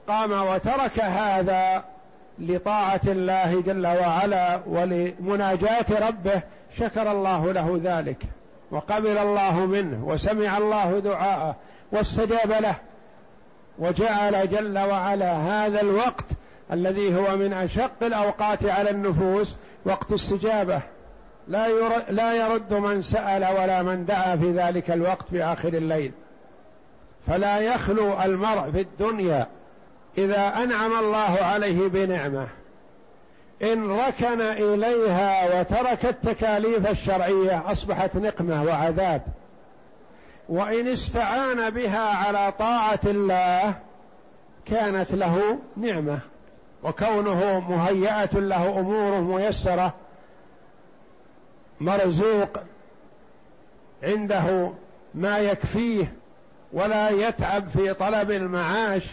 قام 0.08 0.32
وترك 0.32 1.00
هذا 1.00 1.84
لطاعة 2.38 3.00
الله 3.06 3.60
جل 3.60 3.86
وعلا 3.86 4.60
ولمناجاة 4.66 6.08
ربه 6.08 6.40
شكر 6.78 7.12
الله 7.12 7.52
له 7.52 7.80
ذلك 7.84 8.22
وقبل 8.70 9.18
الله 9.18 9.66
منه 9.66 10.04
وسمع 10.04 10.58
الله 10.58 10.98
دعاءه 10.98 11.56
واستجاب 11.92 12.52
له 12.52 12.74
وجعل 13.78 14.48
جل 14.50 14.78
وعلا 14.78 15.32
هذا 15.32 15.80
الوقت 15.80 16.24
الذي 16.72 17.16
هو 17.16 17.36
من 17.36 17.52
أشق 17.52 18.02
الأوقات 18.02 18.64
على 18.64 18.90
النفوس 18.90 19.56
وقت 19.84 20.12
استجابة. 20.12 20.80
لا 22.08 22.34
يرد 22.34 22.74
من 22.74 23.02
سأل 23.02 23.44
ولا 23.44 23.82
من 23.82 24.06
دعا 24.06 24.36
في 24.36 24.52
ذلك 24.52 24.90
الوقت 24.90 25.24
في 25.30 25.44
اخر 25.44 25.68
الليل. 25.68 26.12
فلا 27.26 27.58
يخلو 27.58 28.22
المرء 28.22 28.70
في 28.70 28.80
الدنيا 28.80 29.46
إذا 30.18 30.62
أنعم 30.62 30.92
الله 30.92 31.38
عليه 31.42 31.88
بنعمة. 31.88 32.48
إن 33.62 33.90
ركن 33.90 34.40
إليها 34.40 35.60
وترك 35.60 36.04
التكاليف 36.04 36.90
الشرعية 36.90 37.72
أصبحت 37.72 38.16
نقمة 38.16 38.64
وعذاب. 38.64 39.22
وإن 40.48 40.88
استعان 40.88 41.70
بها 41.70 42.26
على 42.26 42.52
طاعة 42.58 43.00
الله 43.04 43.74
كانت 44.66 45.12
له 45.12 45.58
نعمة. 45.76 46.18
وكونه 46.82 47.60
مهيئة 47.60 48.38
له 48.38 48.80
أمور 48.80 49.20
ميسرة 49.20 49.94
مرزوق 51.80 52.58
عنده 54.02 54.72
ما 55.14 55.38
يكفيه 55.38 56.12
ولا 56.72 57.10
يتعب 57.10 57.68
في 57.68 57.94
طلب 57.94 58.30
المعاش. 58.30 59.06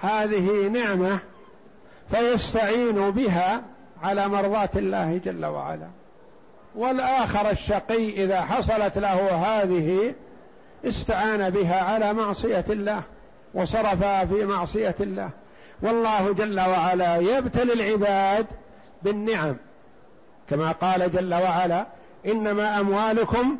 هذه 0.00 0.68
نعمة 0.68 1.18
فيستعين 2.10 3.10
بها 3.10 3.62
على 4.02 4.28
مرضاة 4.28 4.70
الله 4.76 5.20
جل 5.24 5.46
وعلا. 5.46 5.88
والآخر 6.74 7.50
الشقي 7.50 8.24
إذا 8.24 8.40
حصلت 8.40 8.98
له 8.98 9.30
هذه 9.30 10.14
استعان 10.84 11.50
بها 11.50 11.80
على 11.82 12.12
معصية 12.12 12.64
الله 12.70 13.02
وصرفها 13.54 14.24
في 14.24 14.44
معصية 14.44 14.94
الله. 15.00 15.30
والله 15.82 16.32
جل 16.32 16.60
وعلا 16.60 17.16
يبتلي 17.16 17.72
العباد 17.72 18.46
بالنعم. 19.02 19.56
كما 20.50 20.72
قال 20.72 21.12
جل 21.12 21.34
وعلا 21.34 21.86
إنما 22.26 22.80
أموالكم 22.80 23.58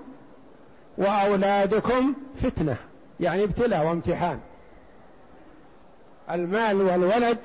وأولادكم 0.98 2.14
فتنة 2.42 2.76
يعني 3.20 3.44
ابتلاء 3.44 3.87
وامتحان. 3.87 4.40
المال 6.31 6.83
والولد 6.83 7.38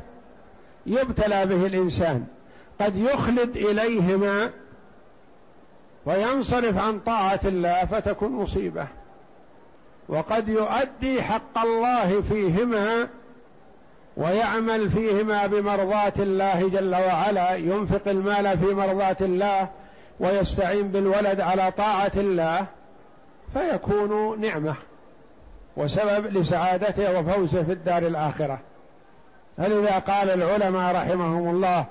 يبتلى 0.86 1.46
به 1.46 1.66
الإنسان 1.66 2.26
قد 2.82 2.98
يخلد 2.98 3.58
إليهما 3.58 4.50
وينصرف 6.06 6.78
عن 6.78 7.00
طاعة 7.00 7.40
الله 7.46 7.86
فتكون 7.86 8.32
مصيبة. 8.32 8.88
وقد 10.10 10.48
يؤدي 10.48 11.22
حق 11.22 11.58
الله 11.58 12.22
فيهما 12.22 13.08
ويعمل 14.18 14.90
فيهما 14.90 15.48
بمرضاة 15.48 16.14
الله 16.20 16.70
جل 16.70 16.96
وعلا 16.96 17.56
ينفق 17.56 18.08
المال 18.08 18.58
في 18.58 18.74
مرضاة 18.74 19.18
الله 19.22 19.70
ويستعين 20.20 20.88
بالولد 20.88 21.40
على 21.42 21.72
طاعة 21.72 22.12
الله. 22.18 22.66
فيكون 23.56 24.42
نعمة 24.42 24.76
وسبب 25.78 26.26
لسعادته 26.38 27.20
وفوزه 27.20 27.64
في 27.64 27.72
الدار 27.72 28.08
الآخرة. 28.08 28.60
فلذا 29.58 30.00
قال 30.00 30.30
العلماء 30.30 30.96
رحمهم 30.96 31.50
الله 31.50 31.86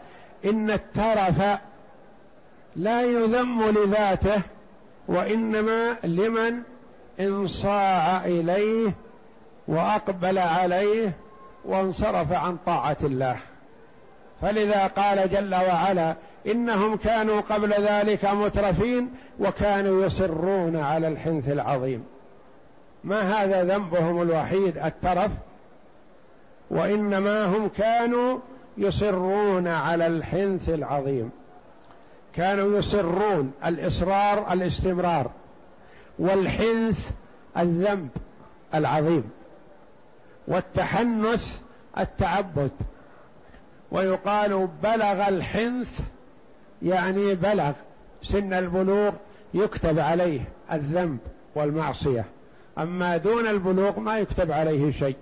إن 0.44 0.70
الترف 0.70 1.58
لا 2.76 3.02
يذم 3.02 3.70
لذاته 3.70 4.42
وإنما 5.08 5.96
لمن 6.04 6.62
انصاع 7.20 8.24
إليه 8.24 8.92
وأقبل 9.68 10.38
عليه 10.38 11.12
وانصرف 11.64 12.32
عن 12.32 12.56
طاعة 12.66 12.96
الله. 13.02 13.36
فلذا 14.42 14.86
قال 14.86 15.30
جل 15.30 15.54
وعلا 15.54 16.14
إنهم 16.46 16.96
كانوا 16.96 17.40
قبل 17.40 17.72
ذلك 17.72 18.24
مترفين 18.24 19.10
وكانوا 19.40 20.04
يصرون 20.04 20.76
على 20.76 21.08
الحنث 21.08 21.48
العظيم. 21.48 22.04
ما 23.04 23.20
هذا 23.20 23.64
ذنبهم 23.64 24.22
الوحيد 24.22 24.78
الترف؟ 24.78 25.30
وإنما 26.70 27.44
هم 27.44 27.68
كانوا 27.68 28.38
يصرون 28.78 29.68
على 29.68 30.06
الحنث 30.06 30.68
العظيم. 30.68 31.30
كانوا 32.34 32.78
يصرون 32.78 33.52
الإصرار 33.66 34.52
الاستمرار 34.52 35.30
والحنث 36.18 37.10
الذنب 37.58 38.08
العظيم 38.74 39.30
والتحنث 40.48 41.60
التعبد. 41.98 42.72
ويقال 43.90 44.68
بلغ 44.82 45.28
الحنث 45.28 46.00
يعني 46.84 47.34
بلغ 47.34 47.72
سن 48.22 48.52
البلوغ 48.52 49.12
يكتب 49.54 49.98
عليه 49.98 50.40
الذنب 50.72 51.18
والمعصية. 51.54 52.24
أما 52.78 53.16
دون 53.16 53.46
البلوغ 53.46 54.00
ما 54.00 54.18
يكتب 54.18 54.52
عليه 54.52 54.92
شيء. 54.92 55.16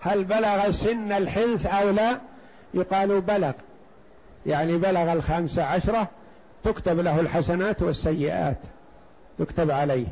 هل 0.00 0.24
بلغ 0.24 0.70
سن 0.70 1.12
الحنث 1.12 1.66
أو 1.66 1.90
لا؟ 1.90 2.20
يقال 2.74 3.20
بلغ. 3.20 3.52
يعني 4.46 4.76
بلغ 4.76 5.12
الخمسه 5.12 5.64
عشرة 5.64 6.08
تكتب 6.64 7.00
له 7.00 7.20
الحسنات 7.20 7.82
والسيئات 7.82 8.58
تكتب 9.38 9.70
عليه. 9.70 10.06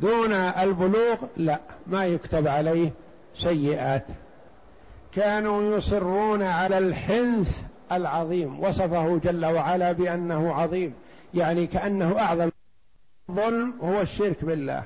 دون 0.00 0.32
البلوغ 0.32 1.16
لا 1.36 1.60
ما 1.86 2.06
يكتب 2.06 2.48
عليه 2.48 2.90
سيئات. 3.36 4.04
كانوا 5.14 5.76
يصرون 5.76 6.42
على 6.42 6.78
الحنث 6.78 7.62
العظيم 7.92 8.60
وصفه 8.60 9.16
جل 9.16 9.46
وعلا 9.46 9.92
بأنه 9.92 10.54
عظيم 10.54 10.94
يعني 11.34 11.66
كأنه 11.66 12.18
أعظم. 12.18 12.50
ظلم 13.30 13.74
هو 13.82 14.00
الشرك 14.00 14.44
بالله. 14.44 14.82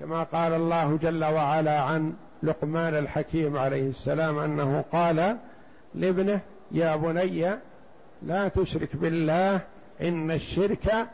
كما 0.00 0.22
قال 0.22 0.52
الله 0.52 0.98
جل 1.02 1.24
وعلا 1.24 1.80
عن 1.80 2.12
لقمان 2.42 2.94
الحكيم 2.94 3.56
عليه 3.56 3.88
السلام 3.88 4.38
أنه 4.38 4.84
قال 4.92 5.36
لابنه 5.94 6.40
يا 6.70 6.96
بني 6.96 7.56
لا 8.22 8.48
تشرك 8.48 8.96
بالله 8.96 9.60
إن 10.02 10.30
الشرك 10.30 11.08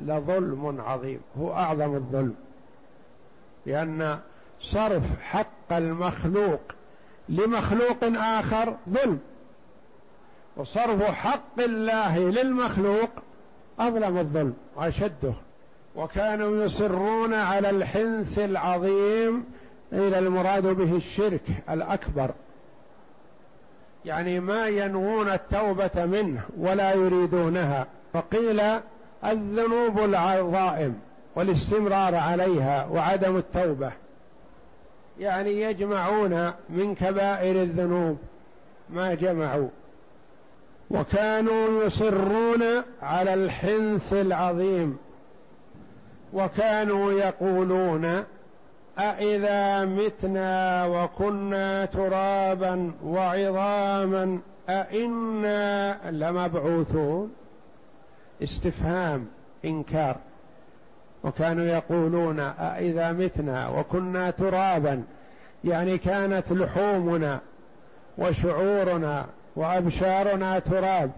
لظلم 0.00 0.80
عظيم. 0.80 1.20
هو 1.38 1.52
أعظم 1.52 1.94
الظلم. 1.94 2.34
لأن 3.66 4.18
صرف 4.60 5.02
حق 5.22 5.72
المخلوق 5.72 6.60
لمخلوق 7.28 8.04
آخر 8.16 8.76
ظلم. 8.88 9.20
وصرف 10.58 11.02
حق 11.02 11.60
الله 11.60 12.18
للمخلوق 12.18 13.10
أظلم 13.80 14.18
الظلم 14.18 14.54
وأشده. 14.76 15.32
وكانوا 15.96 16.64
يصرون 16.64 17.34
على 17.34 17.70
الحنث 17.70 18.38
العظيم 18.38 19.44
إلى 19.92 20.18
المراد 20.18 20.66
به 20.66 20.96
الشرك 20.96 21.42
الأكبر. 21.70 22.30
يعني 24.04 24.40
ما 24.40 24.68
ينوون 24.68 25.28
التوبة 25.28 26.04
منه 26.06 26.40
ولا 26.58 26.94
يريدونها. 26.94 27.86
فقيل 28.12 28.62
الذنوب 29.24 29.98
العظائم 29.98 31.00
والاستمرار 31.36 32.14
عليها 32.14 32.86
وعدم 32.86 33.36
التوبة. 33.36 33.92
يعني 35.20 35.60
يجمعون 35.60 36.52
من 36.70 36.94
كبائر 36.94 37.62
الذنوب 37.62 38.18
ما 38.90 39.14
جمعوا. 39.14 39.68
وكانوا 40.90 41.84
يصرون 41.84 42.62
على 43.02 43.34
الحنث 43.34 44.12
العظيم 44.12 44.96
وكانوا 46.32 47.12
يقولون 47.12 48.24
أإذا 48.98 49.84
متنا 49.84 50.86
وكنا 50.86 51.84
ترابا 51.84 52.92
وعظاما 53.04 54.38
أإنا 54.68 56.10
لمبعوثون؟ 56.10 57.32
استفهام 58.42 59.26
إنكار. 59.64 60.16
وكانوا 61.24 61.64
يقولون 61.64 62.40
أإذا 62.40 63.12
متنا 63.12 63.68
وكنا 63.68 64.30
ترابا 64.30 65.02
يعني 65.64 65.98
كانت 65.98 66.52
لحومنا 66.52 67.40
وشعورنا 68.18 69.26
وأبشارنا 69.58 70.58
تراب 70.58 71.10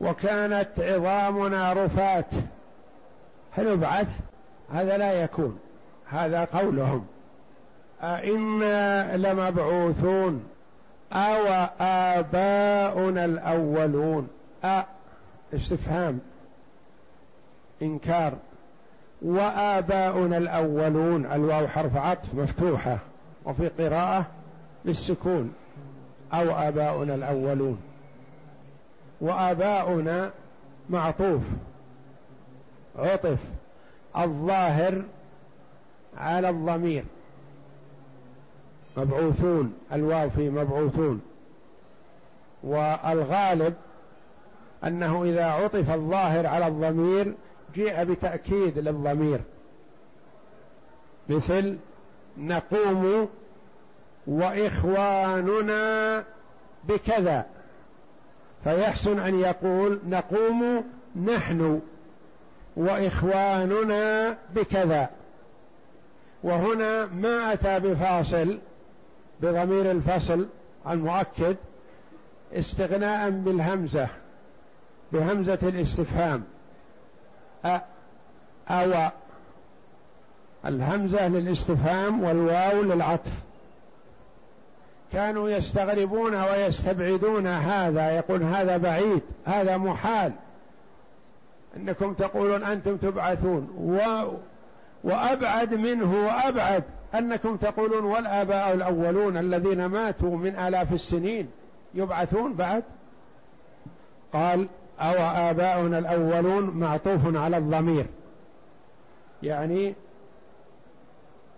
وكانت 0.00 0.68
عظامنا 0.78 1.72
رفات. 1.72 2.26
هل 3.52 3.72
نبعث 3.72 4.08
هذا 4.72 4.96
لا 4.96 5.12
يكون. 5.12 5.58
هذا 6.08 6.44
قولهم. 6.44 7.06
أئنا 8.02 9.16
لمبعوثون 9.16 10.44
أو 11.12 11.66
آباؤنا 11.80 13.24
الأولون. 13.24 14.28
أ 14.64 14.82
استفهام. 15.54 16.20
إنكار. 17.82 18.32
وآباؤنا 19.22 20.36
الأولون 20.36 21.26
الواو 21.26 21.68
حرف 21.68 21.96
عطف 21.96 22.34
مفتوحة. 22.34 22.98
وفي 23.44 23.68
قراءة 23.68 24.26
بالسكون 24.84 25.54
أو 26.40 26.68
آباؤنا 26.68 27.14
الأولون. 27.14 27.80
وآباؤنا 29.20 30.30
معطوف. 30.90 31.42
عطف. 32.98 33.38
الظاهر 34.16 35.02
على 36.16 36.48
الضمير. 36.48 37.04
مبعوثون. 38.96 39.74
الواو 39.92 40.30
في 40.30 40.50
مبعوثون. 40.50 41.20
والغالب 42.62 43.74
أنه 44.84 45.24
إذا 45.24 45.44
عطف 45.44 45.90
الظاهر 45.90 46.46
على 46.46 46.66
الضمير 46.66 47.34
جيء 47.74 48.04
بتأكيد 48.04 48.78
للضمير. 48.78 49.40
مثل 51.28 51.78
نقوم 52.38 53.28
وإخواننا 54.26 56.24
بكذا. 56.84 57.46
فيحسن 58.64 59.18
أن 59.18 59.40
يقول 59.40 60.00
نقوم 60.08 60.84
نحن 61.24 61.80
وإخواننا 62.76 64.36
بكذا. 64.54 65.08
وهنا 66.42 67.06
ما 67.06 67.52
أتى 67.52 67.80
بفاصل 67.80 68.58
بضمير 69.40 69.90
الفصل 69.90 70.48
المؤكد 70.88 71.56
استغناء 72.52 73.30
بالهمزة 73.30 74.08
بهمزة 75.12 75.58
الاستفهام. 75.62 76.44
أ 77.64 77.80
أو 78.68 79.10
الهمزة 80.66 81.28
للاستفهام 81.28 82.24
والواو 82.24 82.82
للعطف. 82.82 83.43
كانوا 85.12 85.50
يستغربون 85.50 86.34
ويستبعدون 86.34 87.46
هذا 87.46 88.10
يقول 88.10 88.42
هذا 88.42 88.76
بعيد 88.76 89.22
هذا 89.44 89.76
محال. 89.76 90.32
إنكم 91.76 92.14
تقولون 92.14 92.62
أنتم 92.64 92.96
تبعثون. 92.96 93.68
و 93.78 93.98
وأبعد 95.04 95.74
منه 95.74 96.26
وأبعد. 96.26 96.84
أنكم 97.14 97.56
تقولون 97.56 98.04
والآباء 98.04 98.74
الأولون 98.74 99.36
الذين 99.36 99.86
ماتوا 99.86 100.36
من 100.36 100.56
آلاف 100.56 100.92
السنين 100.92 101.50
يبعثون 101.94 102.54
بعد؟ 102.54 102.82
قال 104.32 104.68
أو 105.00 105.14
آباؤنا 105.50 105.98
الأولون 105.98 106.64
معطوف 106.64 107.36
على 107.36 107.56
الضمير. 107.56 108.06
يعني 109.42 109.94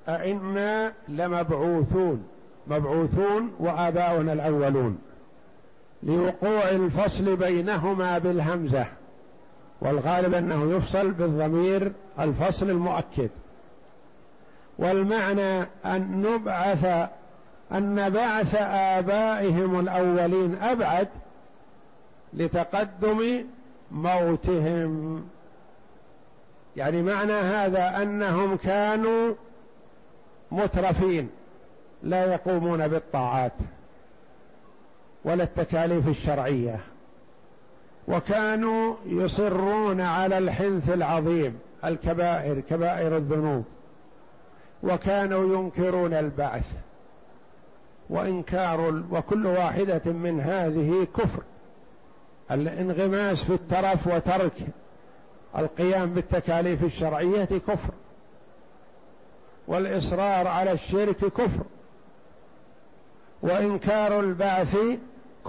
أئنا 0.08 0.92
لمبعوثون. 1.08 2.28
مبعوثون 2.66 3.52
وآباؤنا 3.58 4.32
الأولون 4.32 4.98
لوقوع 6.02 6.68
الفصل 6.68 7.36
بينهما 7.36 8.18
بالهمزة 8.18 8.86
والغالب 9.80 10.34
أنه 10.34 10.76
يفصل 10.76 11.10
بالضمير 11.10 11.92
الفصل 12.20 12.70
المؤكد. 12.70 13.30
والمعنى 14.78 15.60
أن 15.84 16.22
نبعث 16.22 17.08
أن 17.72 18.10
بعث 18.10 18.54
آبائهم 18.70 19.80
الأولين 19.80 20.54
أبعد 20.62 21.08
لتقدم 22.32 23.44
موتهم. 23.90 25.24
يعني 26.76 27.02
معنى 27.02 27.32
هذا 27.32 28.02
أنهم 28.02 28.56
كانوا 28.56 29.34
مترفين. 30.52 31.28
لا 32.02 32.32
يقومون 32.32 32.88
بالطاعات 32.88 33.52
ولا 35.24 35.44
التكاليف 35.44 36.08
الشرعية 36.08 36.80
وكانوا 38.08 38.94
يصرون 39.06 40.00
على 40.00 40.38
الحنث 40.38 40.90
العظيم 40.90 41.58
الكبائر 41.84 42.60
كبائر 42.60 43.16
الذنوب 43.16 43.64
وكانوا 44.82 45.58
ينكرون 45.58 46.14
البعث 46.14 46.72
وإنكار 48.10 49.02
وكل 49.10 49.46
واحدة 49.46 50.12
من 50.12 50.40
هذه 50.40 51.06
كفر 51.16 51.42
الانغماس 52.50 53.44
في 53.44 53.54
الترف 53.54 54.06
وترك 54.06 54.52
القيام 55.58 56.14
بالتكاليف 56.14 56.84
الشرعية 56.84 57.44
كفر 57.44 57.92
والإصرار 59.68 60.48
على 60.48 60.72
الشرك 60.72 61.16
كفر. 61.16 61.64
وإنكار 63.42 64.20
البعث 64.20 64.76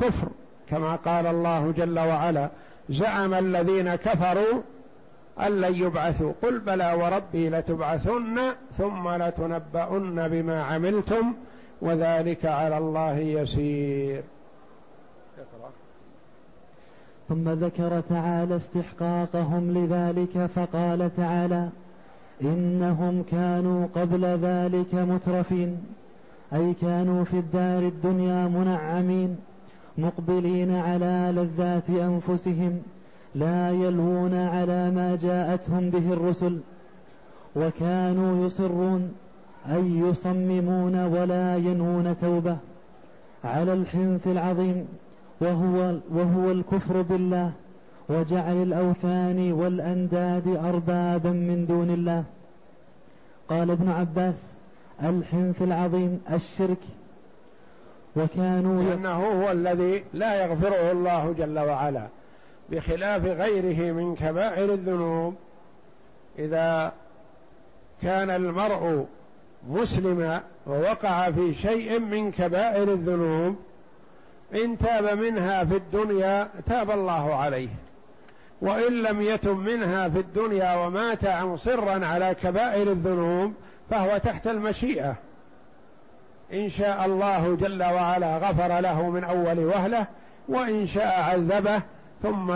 كفر 0.01 0.27
كما 0.69 0.95
قال 0.95 1.25
الله 1.25 1.71
جل 1.71 1.99
وعلا 1.99 2.49
زعم 2.89 3.33
الذين 3.33 3.95
كفروا 3.95 4.61
أن 5.39 5.61
لن 5.61 5.75
يبعثوا. 5.75 6.33
قل 6.41 6.59
بلى 6.59 6.93
وربي 6.93 7.49
لتبعثن 7.49 8.39
ثم 8.77 9.09
لتنبؤن 9.09 10.27
بما 10.27 10.63
عملتم 10.63 11.33
وذلك 11.81 12.45
على 12.45 12.77
الله 12.77 13.17
يسير. 13.17 14.23
ثم 17.29 17.49
ذكر 17.49 18.01
تعالى 18.09 18.55
استحقاقهم 18.55 19.71
لذلك 19.77 20.49
فقال 20.55 21.15
تعالى 21.17 21.69
إنهم 22.41 23.23
كانوا 23.31 23.87
قبل 23.95 24.25
ذلك 24.25 24.93
مترفين. 24.93 25.85
أي 26.53 26.73
كانوا 26.73 27.23
في 27.23 27.39
الدار 27.39 27.83
الدنيا 27.83 28.47
منعمين 28.47 29.35
مقبلين 29.97 30.75
على 30.75 31.33
لذات 31.35 31.89
أنفسهم 31.89 32.79
لا 33.35 33.71
يلوون 33.71 34.33
على 34.33 34.91
ما 34.91 35.17
جاءتهم 35.21 35.89
به 35.89 36.13
الرسل 36.13 36.59
وكانوا 37.55 38.45
يصرون 38.45 39.11
أي 39.71 39.99
يصممون 39.99 41.05
ولا 41.05 41.55
ينوون 41.57 42.15
توبة 42.21 42.57
على 43.43 43.73
الحنث 43.73 44.27
العظيم 44.27 44.87
وهو, 45.41 45.95
وهو 46.11 46.51
الكفر 46.51 47.01
بالله 47.01 47.51
وجعل 48.09 48.63
الأوثان 48.63 49.51
والأنداد 49.51 50.47
أربابا 50.47 51.31
من 51.31 51.65
دون 51.65 51.89
الله. 51.89 52.23
قال 53.49 53.71
ابن 53.71 53.89
عباس 53.89 54.56
الحنث 55.03 55.61
العظيم 55.61 56.21
الشرك. 56.31 56.77
وكانوا 58.15 58.83
لأنه 58.83 59.43
هو 59.43 59.51
الذي 59.51 60.03
لا 60.13 60.45
يغفره 60.45 60.91
الله 60.91 61.35
جل 61.37 61.59
وعلا 61.59 62.07
بخلاف 62.69 63.25
غيره 63.25 63.93
من 63.93 64.15
كبائر 64.15 64.73
الذنوب. 64.73 65.35
إذا 66.39 66.93
كان 68.01 68.29
المرء 68.29 69.05
مسلما 69.69 70.41
ووقع 70.67 71.31
في 71.31 71.53
شيء 71.53 71.99
من 71.99 72.31
كبائر 72.31 72.93
الذنوب 72.93 73.55
إن 74.63 74.77
تاب 74.77 75.17
منها 75.17 75.63
في 75.63 75.75
الدنيا 75.75 76.47
تاب 76.65 76.91
الله 76.91 77.35
عليه. 77.35 77.69
وإن 78.61 78.93
لم 78.93 79.21
يتم 79.21 79.57
منها 79.57 80.09
في 80.09 80.19
الدنيا 80.19 80.75
ومات 80.75 81.25
مصرا 81.25 82.05
على 82.05 82.35
كبائر 82.41 82.91
الذنوب 82.91 83.53
فهو 83.89 84.17
تحت 84.17 84.47
المشيئة. 84.47 85.15
إن 86.53 86.69
شاء 86.69 87.05
الله 87.05 87.55
جل 87.55 87.83
وعلا 87.83 88.37
غفر 88.37 88.79
له 88.79 89.09
من 89.09 89.23
أول 89.23 89.59
وهلة 89.59 90.07
وإن 90.49 90.87
شاء 90.87 91.21
عذبه 91.21 91.81
ثم 92.23 92.55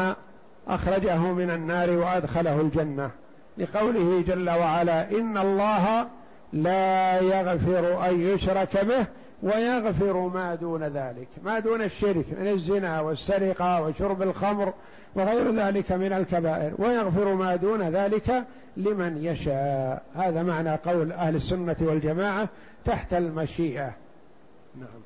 أخرجه 0.67 1.17
من 1.17 1.49
النار 1.49 1.89
وأدخله 1.89 2.61
الجنة. 2.61 3.11
لقوله 3.57 4.23
جل 4.27 4.49
وعلا 4.49 5.11
إن 5.11 5.37
الله 5.37 6.07
لا 6.53 7.19
يغفر 7.19 8.09
أن 8.09 8.21
يشرك 8.21 8.85
به 8.85 9.05
ويغفر 9.43 10.27
ما 10.27 10.55
دون 10.55 10.83
ذلك 10.83 11.27
ما 11.43 11.59
دون 11.59 11.81
الشرك 11.81 12.25
من 12.39 12.47
الزنا 12.47 13.01
والسرقة 13.01 13.81
وشرب 13.81 14.21
الخمر 14.21 14.73
وغير 15.15 15.55
ذلك 15.55 15.91
من 15.91 16.13
الكبائر 16.13 16.73
ويغفر 16.77 17.33
ما 17.33 17.55
دون 17.55 17.81
ذلك 17.81 18.43
لمن 18.77 19.17
يشاء. 19.17 20.03
هذا 20.15 20.43
معنى 20.43 20.75
قول 20.75 21.11
أهل 21.11 21.35
السنة 21.35 21.75
والجماعة 21.81 22.49
تحت 22.85 23.13
المشيئة. 23.13 23.93
نعم. 24.75 25.01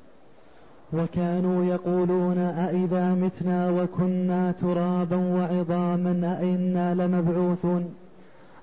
وكانوا 0.92 1.64
يقولون 1.64 2.38
أئذا 2.38 3.14
متنا 3.14 3.70
وكنا 3.70 4.52
ترابا 4.52 5.16
وعظاما 5.16 6.38
أئنا 6.40 6.94
لمبعوثون؟ 6.94 7.94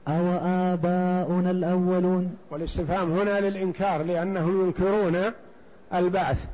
أو 0.07 0.27
آباؤنا 0.45 1.51
الأولون؟ 1.51 2.37
والاستفهام 2.51 3.11
هنا 3.11 3.39
للإنكار 3.39 4.03
لأنهم 4.03 4.65
ينكرون 4.65 5.31
البعث. 5.93 6.47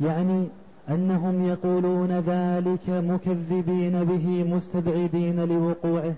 يعني 0.00 0.48
أنهم 0.88 1.48
يقولون 1.48 2.12
ذلك 2.12 2.88
مكذبين 2.88 4.04
به 4.04 4.44
مستبعدين 4.44 5.44
لوقوعه. 5.44 6.14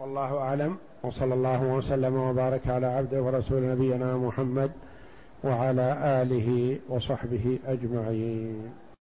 والله 0.00 0.38
أعلم. 0.38 0.76
وصلى 1.02 1.34
الله 1.34 1.62
وسلم 1.62 2.14
وبارك 2.16 2.68
على 2.68 2.86
عبده 2.86 3.22
ورسول 3.22 3.62
نبينا 3.62 4.16
محمد 4.16 4.70
وعلى 5.44 6.22
آله 6.22 6.78
وصحبه 6.88 7.58
أجمعين. 7.66 8.70